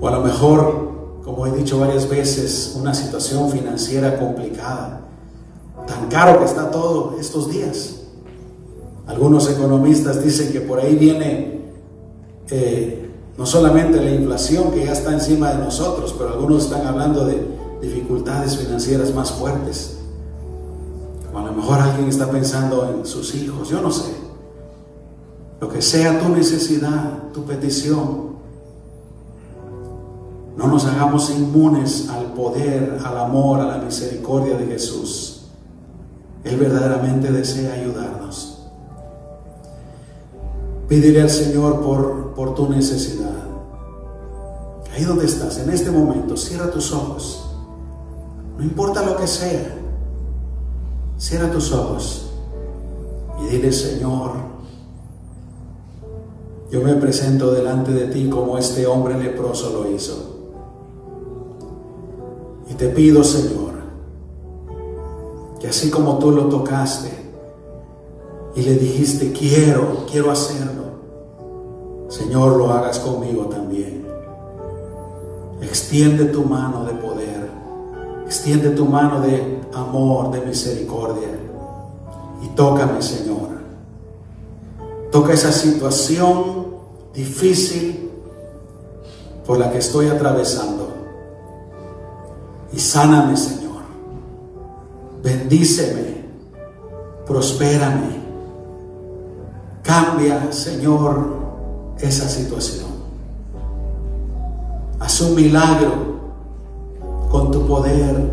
O 0.00 0.08
a 0.08 0.10
lo 0.10 0.20
mejor, 0.20 1.20
como 1.24 1.46
he 1.46 1.52
dicho 1.52 1.78
varias 1.78 2.08
veces, 2.08 2.76
una 2.78 2.92
situación 2.92 3.50
financiera 3.50 4.18
complicada. 4.18 5.00
Tan 5.86 6.08
caro 6.08 6.38
que 6.38 6.44
está 6.44 6.70
todo 6.70 7.16
estos 7.18 7.50
días. 7.50 8.02
Algunos 9.06 9.50
economistas 9.50 10.22
dicen 10.22 10.52
que 10.52 10.60
por 10.60 10.80
ahí 10.80 10.96
viene 10.96 11.60
eh, 12.50 13.05
no 13.36 13.44
solamente 13.44 14.02
la 14.02 14.10
inflación 14.10 14.70
que 14.70 14.84
ya 14.84 14.92
está 14.92 15.12
encima 15.12 15.50
de 15.50 15.58
nosotros, 15.58 16.14
pero 16.16 16.30
algunos 16.30 16.64
están 16.64 16.86
hablando 16.86 17.26
de 17.26 17.46
dificultades 17.82 18.56
financieras 18.56 19.14
más 19.14 19.32
fuertes. 19.32 19.98
O 21.32 21.38
a 21.38 21.42
lo 21.42 21.52
mejor 21.52 21.80
alguien 21.80 22.08
está 22.08 22.30
pensando 22.30 22.90
en 22.90 23.04
sus 23.04 23.34
hijos, 23.34 23.68
yo 23.68 23.82
no 23.82 23.90
sé. 23.90 24.14
Lo 25.60 25.68
que 25.68 25.82
sea 25.82 26.18
tu 26.18 26.30
necesidad, 26.30 27.30
tu 27.34 27.44
petición, 27.44 28.36
no 30.56 30.68
nos 30.68 30.86
hagamos 30.86 31.30
inmunes 31.30 32.08
al 32.08 32.32
poder, 32.32 32.98
al 33.04 33.18
amor, 33.18 33.60
a 33.60 33.66
la 33.66 33.78
misericordia 33.78 34.56
de 34.56 34.66
Jesús. 34.66 35.42
Él 36.44 36.56
verdaderamente 36.56 37.30
desea 37.30 37.74
ayudarnos. 37.74 38.55
Pídele 40.88 41.22
al 41.22 41.30
Señor 41.30 41.80
por, 41.80 42.34
por 42.34 42.54
tu 42.54 42.68
necesidad. 42.68 43.32
Ahí 44.94 45.04
donde 45.04 45.26
estás, 45.26 45.58
en 45.58 45.70
este 45.70 45.90
momento, 45.90 46.36
cierra 46.36 46.70
tus 46.70 46.92
ojos. 46.92 47.50
No 48.56 48.64
importa 48.64 49.04
lo 49.04 49.16
que 49.16 49.26
sea. 49.26 49.74
Cierra 51.18 51.50
tus 51.50 51.72
ojos 51.72 52.30
y 53.42 53.46
dile, 53.48 53.72
Señor, 53.72 54.32
yo 56.70 56.82
me 56.82 56.94
presento 56.94 57.52
delante 57.52 57.92
de 57.92 58.06
ti 58.06 58.28
como 58.28 58.58
este 58.58 58.86
hombre 58.86 59.18
leproso 59.18 59.70
lo 59.72 59.90
hizo. 59.90 60.36
Y 62.70 62.74
te 62.74 62.88
pido, 62.88 63.24
Señor, 63.24 63.72
que 65.60 65.68
así 65.68 65.90
como 65.90 66.18
tú 66.18 66.32
lo 66.32 66.46
tocaste 66.46 67.25
y 68.56 68.62
le 68.62 68.74
dijiste, 68.74 69.32
quiero, 69.32 70.06
quiero 70.10 70.30
hacerlo, 70.30 70.86
Señor, 72.08 72.56
lo 72.56 72.72
hagas 72.72 72.98
conmigo 72.98 73.44
también. 73.46 74.06
Extiende 75.60 76.24
tu 76.26 76.42
mano 76.42 76.84
de 76.84 76.94
poder, 76.94 77.50
extiende 78.24 78.70
tu 78.70 78.86
mano 78.86 79.20
de 79.20 79.60
amor, 79.74 80.30
de 80.30 80.40
misericordia 80.40 81.28
y 82.42 82.48
tócame, 82.48 83.02
Señor. 83.02 83.56
Toca 85.12 85.34
esa 85.34 85.52
situación 85.52 86.66
difícil 87.12 88.10
por 89.46 89.58
la 89.58 89.70
que 89.70 89.78
estoy 89.78 90.08
atravesando 90.08 90.88
y 92.72 92.78
sáname, 92.78 93.36
Señor. 93.36 93.82
Bendíceme, 95.22 96.24
prospérame. 97.26 98.25
Cambia, 99.86 100.52
Señor, 100.52 101.28
esa 102.00 102.28
situación. 102.28 102.86
Haz 104.98 105.20
un 105.20 105.34
milagro 105.36 105.92
con 107.30 107.50
tu 107.50 107.66
poder. 107.66 108.30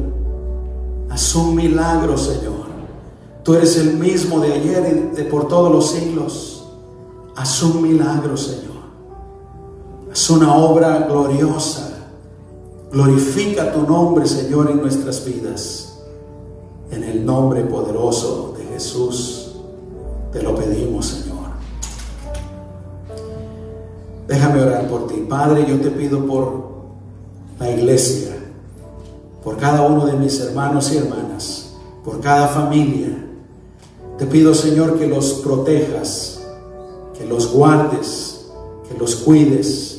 Haz 1.10 1.36
un 1.36 1.56
milagro, 1.56 2.18
Señor. 2.18 2.64
Tú 3.43 3.54
eres 3.54 3.78
el 3.78 3.93
mismo 3.93 4.39
de 4.39 4.54
ayer 4.54 5.12
y 5.14 5.16
de 5.16 5.24
por 5.26 5.47
todos 5.47 5.72
los 5.72 5.91
siglos. 5.91 6.66
Haz 7.36 7.62
un 7.62 7.84
milagro, 7.84 8.36
Señor. 8.36 8.74
Haz 10.12 10.30
una 10.30 10.56
obra 10.56 11.08
gloriosa 11.08 11.93
Glorifica 12.93 13.74
tu 13.74 13.82
nombre, 13.82 14.28
Señor, 14.28 14.70
en 14.70 14.80
nuestras 14.80 15.26
vidas. 15.26 15.97
En 16.91 17.04
el 17.04 17.26
nombre 17.26 17.64
poderoso 17.64 18.54
de 18.56 18.66
Jesús 18.66 19.56
te 20.32 20.43
lo 20.43 20.56
pedimos, 20.56 21.08
Señor. 21.08 21.33
Déjame 24.28 24.61
orar 24.61 24.88
por 24.88 25.07
ti. 25.07 25.26
Padre, 25.28 25.65
yo 25.67 25.80
te 25.80 25.89
pido 25.89 26.26
por 26.26 26.74
la 27.59 27.69
iglesia, 27.71 28.36
por 29.43 29.57
cada 29.57 29.82
uno 29.84 30.05
de 30.05 30.13
mis 30.13 30.39
hermanos 30.39 30.91
y 30.91 30.97
hermanas, 30.97 31.74
por 32.03 32.19
cada 32.19 32.47
familia. 32.47 33.09
Te 34.17 34.26
pido, 34.26 34.53
Señor, 34.53 34.97
que 34.97 35.07
los 35.07 35.34
protejas, 35.36 36.41
que 37.17 37.26
los 37.26 37.51
guardes, 37.51 38.47
que 38.88 38.97
los 38.97 39.15
cuides 39.17 39.93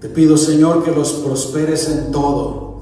te 0.00 0.08
pido, 0.10 0.36
Señor, 0.36 0.84
que 0.84 0.90
los 0.90 1.12
prosperes 1.14 1.88
en 1.88 2.12
todo, 2.12 2.74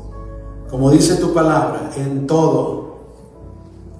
como 0.68 0.90
dice 0.90 1.16
tu 1.16 1.32
palabra, 1.32 1.92
en 1.97 2.26
todo, 2.26 2.97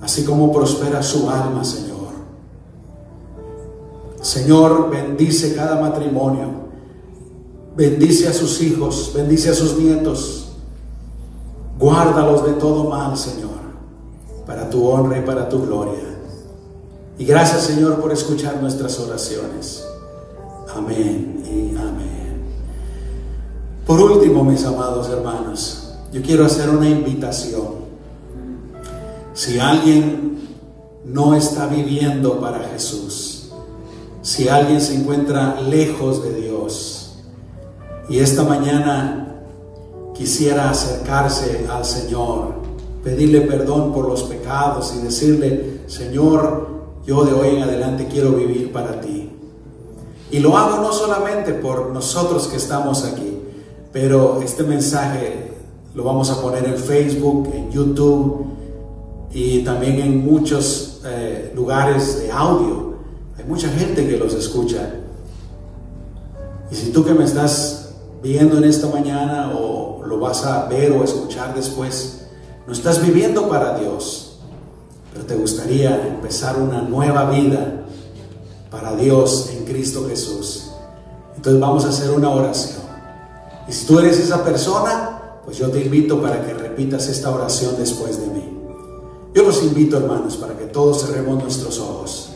así 0.01 0.25
como 0.25 0.53
prospera 0.53 1.03
su 1.03 1.31
alma, 1.31 1.65
Señor. 1.65 1.84
Señor, 4.25 4.89
bendice 4.89 5.55
cada 5.55 5.79
matrimonio. 5.79 6.49
Bendice 7.77 8.27
a 8.27 8.33
sus 8.33 8.63
hijos, 8.63 9.13
bendice 9.15 9.51
a 9.51 9.55
sus 9.55 9.77
nietos. 9.77 10.53
Guárdalos 11.79 12.47
de 12.47 12.55
todo 12.55 12.89
mal, 12.89 13.19
Señor, 13.19 13.51
para 14.47 14.71
tu 14.71 14.89
honra 14.89 15.19
y 15.19 15.23
para 15.23 15.47
tu 15.47 15.61
gloria. 15.67 16.05
Y 17.19 17.27
gracias, 17.27 17.65
Señor, 17.65 18.01
por 18.01 18.13
escuchar 18.13 18.63
nuestras 18.63 18.99
oraciones. 18.99 19.85
Amén 20.75 21.43
y 21.45 21.77
amén. 21.77 22.45
Por 23.87 24.01
último, 24.01 24.43
mis 24.43 24.65
amados 24.65 25.11
hermanos, 25.11 25.93
yo 26.11 26.23
quiero 26.23 26.47
hacer 26.47 26.71
una 26.71 26.89
invitación. 26.89 27.85
Si 29.35 29.59
alguien 29.59 30.39
no 31.05 31.35
está 31.35 31.67
viviendo 31.67 32.41
para 32.41 32.61
Jesús, 32.61 33.34
si 34.25 34.49
alguien 34.49 34.81
se 34.81 34.95
encuentra 34.95 35.61
lejos 35.61 36.25
de 36.25 36.41
Dios, 36.41 37.17
y 38.09 38.21
esta 38.21 38.43
mañana 38.43 39.43
quisiera 40.15 40.71
acercarse 40.71 41.67
al 41.71 41.85
Señor, 41.85 42.55
pedirle 43.03 43.43
perdón 43.43 43.93
por 43.93 44.09
los 44.09 44.23
pecados 44.23 44.95
y 44.99 45.03
decirle, 45.03 45.83
Señor, 45.89 46.69
yo 47.07 47.27
de 47.27 47.35
hoy 47.35 47.57
en 47.57 47.65
adelante 47.65 48.09
quiero 48.11 48.31
vivir 48.33 48.73
para 48.73 48.99
ti. 49.03 49.31
Y 50.31 50.39
lo 50.39 50.57
hago 50.57 50.83
no 50.83 50.91
solamente 50.91 51.53
por 51.53 51.91
nosotros 51.91 52.49
que 52.49 52.57
estamos 52.57 53.05
aquí, 53.05 53.39
pero 53.93 54.41
este 54.41 54.63
mensaje 54.63 55.53
lo 55.95 56.03
vamos 56.03 56.31
a 56.31 56.41
poner 56.41 56.65
en 56.65 56.79
Facebook, 56.79 57.51
en 57.55 57.71
YouTube 57.71 58.47
y 59.35 59.63
también 59.65 60.01
en 60.01 60.25
muchos 60.25 61.03
eh, 61.05 61.53
lugares 61.55 62.23
de 62.23 62.33
audio. 62.33 62.94
Mucha 63.47 63.69
gente 63.69 64.07
que 64.07 64.17
los 64.17 64.35
escucha. 64.35 64.95
Y 66.71 66.75
si 66.75 66.91
tú 66.91 67.05
que 67.05 67.13
me 67.13 67.25
estás 67.25 67.91
viendo 68.23 68.57
en 68.59 68.65
esta 68.65 68.89
mañana 68.89 69.53
o 69.55 70.03
lo 70.07 70.19
vas 70.19 70.45
a 70.45 70.67
ver 70.67 70.93
o 70.93 71.05
escuchar 71.05 71.55
después, 71.55 72.27
no 72.67 72.73
estás 72.73 73.05
viviendo 73.05 73.49
para 73.49 73.79
Dios, 73.79 74.39
pero 75.13 75.27
te 75.27 75.37
gustaría 75.37 76.09
empezar 76.09 76.59
una 76.59 76.81
nueva 76.81 77.31
vida 77.31 77.85
para 78.71 78.97
Dios 78.97 79.51
en 79.53 79.65
Cristo 79.65 80.07
Jesús. 80.09 80.71
Entonces 81.37 81.61
vamos 81.61 81.85
a 81.85 81.91
hacer 81.91 82.11
una 82.11 82.31
oración. 82.31 82.83
Y 83.69 83.73
si 83.73 83.87
tú 83.87 83.99
eres 83.99 84.19
esa 84.19 84.43
persona, 84.43 85.41
pues 85.45 85.59
yo 85.59 85.71
te 85.71 85.85
invito 85.85 86.21
para 86.23 86.45
que 86.45 86.55
repitas 86.55 87.09
esta 87.09 87.31
oración 87.31 87.75
después 87.79 88.19
de 88.21 88.27
mí. 88.29 88.59
Yo 89.35 89.43
los 89.43 89.63
invito, 89.63 89.99
hermanos, 89.99 90.37
para 90.37 90.57
que 90.57 90.65
todos 90.65 91.05
cerremos 91.05 91.43
nuestros 91.43 91.79
ojos. 91.79 92.34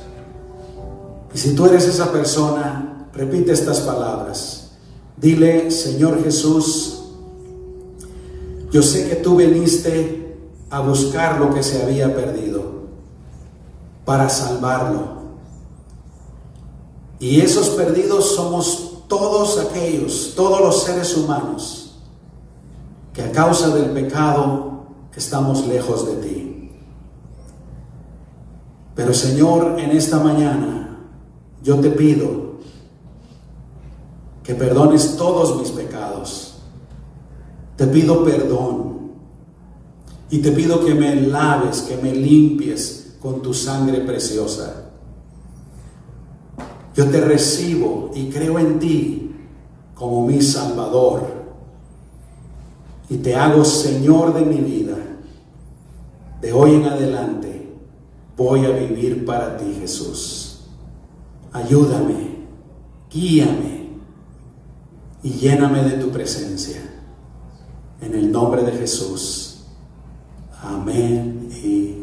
Si 1.39 1.55
tú 1.55 1.67
eres 1.67 1.85
esa 1.87 2.11
persona, 2.11 3.07
repite 3.13 3.53
estas 3.53 3.79
palabras. 3.83 4.73
Dile, 5.17 5.71
Señor 5.71 6.21
Jesús, 6.25 6.99
yo 8.73 8.83
sé 8.83 9.09
que 9.09 9.15
tú 9.15 9.37
viniste 9.37 10.37
a 10.69 10.81
buscar 10.81 11.39
lo 11.39 11.55
que 11.55 11.63
se 11.63 11.81
había 11.81 12.13
perdido 12.13 12.89
para 14.05 14.29
salvarlo. 14.29 15.19
Y 17.21 17.41
esos 17.41 17.69
perdidos 17.69 18.35
somos 18.35 19.05
todos 19.07 19.61
aquellos, 19.61 20.33
todos 20.35 20.61
los 20.61 20.83
seres 20.83 21.17
humanos, 21.17 22.01
que 23.15 23.23
a 23.23 23.31
causa 23.31 23.69
del 23.69 23.91
pecado 23.91 24.87
estamos 25.15 25.69
lejos 25.69 26.05
de 26.05 26.17
ti. 26.17 26.71
Pero 28.97 29.15
Señor, 29.15 29.79
en 29.79 29.93
esta 29.93 30.19
mañana 30.19 30.88
yo 31.69 31.77
te 31.81 31.91
pido 31.91 32.53
que 34.43 34.55
perdones 34.55 35.19
todos 35.19 35.61
mis 35.61 35.69
pecados. 35.69 36.55
Te 37.77 37.87
pido 37.87 38.25
perdón 38.25 39.11
y 40.31 40.39
te 40.39 40.51
pido 40.53 40.83
que 40.83 40.95
me 40.95 41.15
laves, 41.15 41.83
que 41.83 41.99
me 41.99 42.15
limpies 42.15 43.17
con 43.21 43.43
tu 43.43 43.53
sangre 43.53 44.01
preciosa. 44.01 44.93
Yo 46.97 47.11
te 47.11 47.21
recibo 47.21 48.13
y 48.15 48.31
creo 48.31 48.59
en 48.59 48.79
ti 48.79 49.31
como 49.95 50.27
mi 50.27 50.41
Salvador 50.41 51.27
y 53.11 53.19
te 53.19 53.37
hago 53.37 53.63
Señor 53.63 54.33
de 54.33 54.41
mi 54.41 54.57
vida. 54.57 54.97
De 56.41 56.51
hoy 56.51 56.77
en 56.77 56.87
adelante 56.87 57.77
voy 58.39 58.65
a 58.65 58.71
vivir 58.71 59.27
para 59.27 59.59
ti, 59.59 59.77
Jesús. 59.79 60.48
Ayúdame, 61.59 62.37
guíame 63.11 63.89
y 65.25 65.31
lléname 65.31 65.83
de 65.83 65.99
tu 65.99 66.11
presencia. 66.11 66.81
En 68.01 68.15
el 68.15 68.31
nombre 68.31 68.63
de 68.63 68.73
Jesús. 68.73 69.65
Amén 70.63 71.49
y 71.51 71.98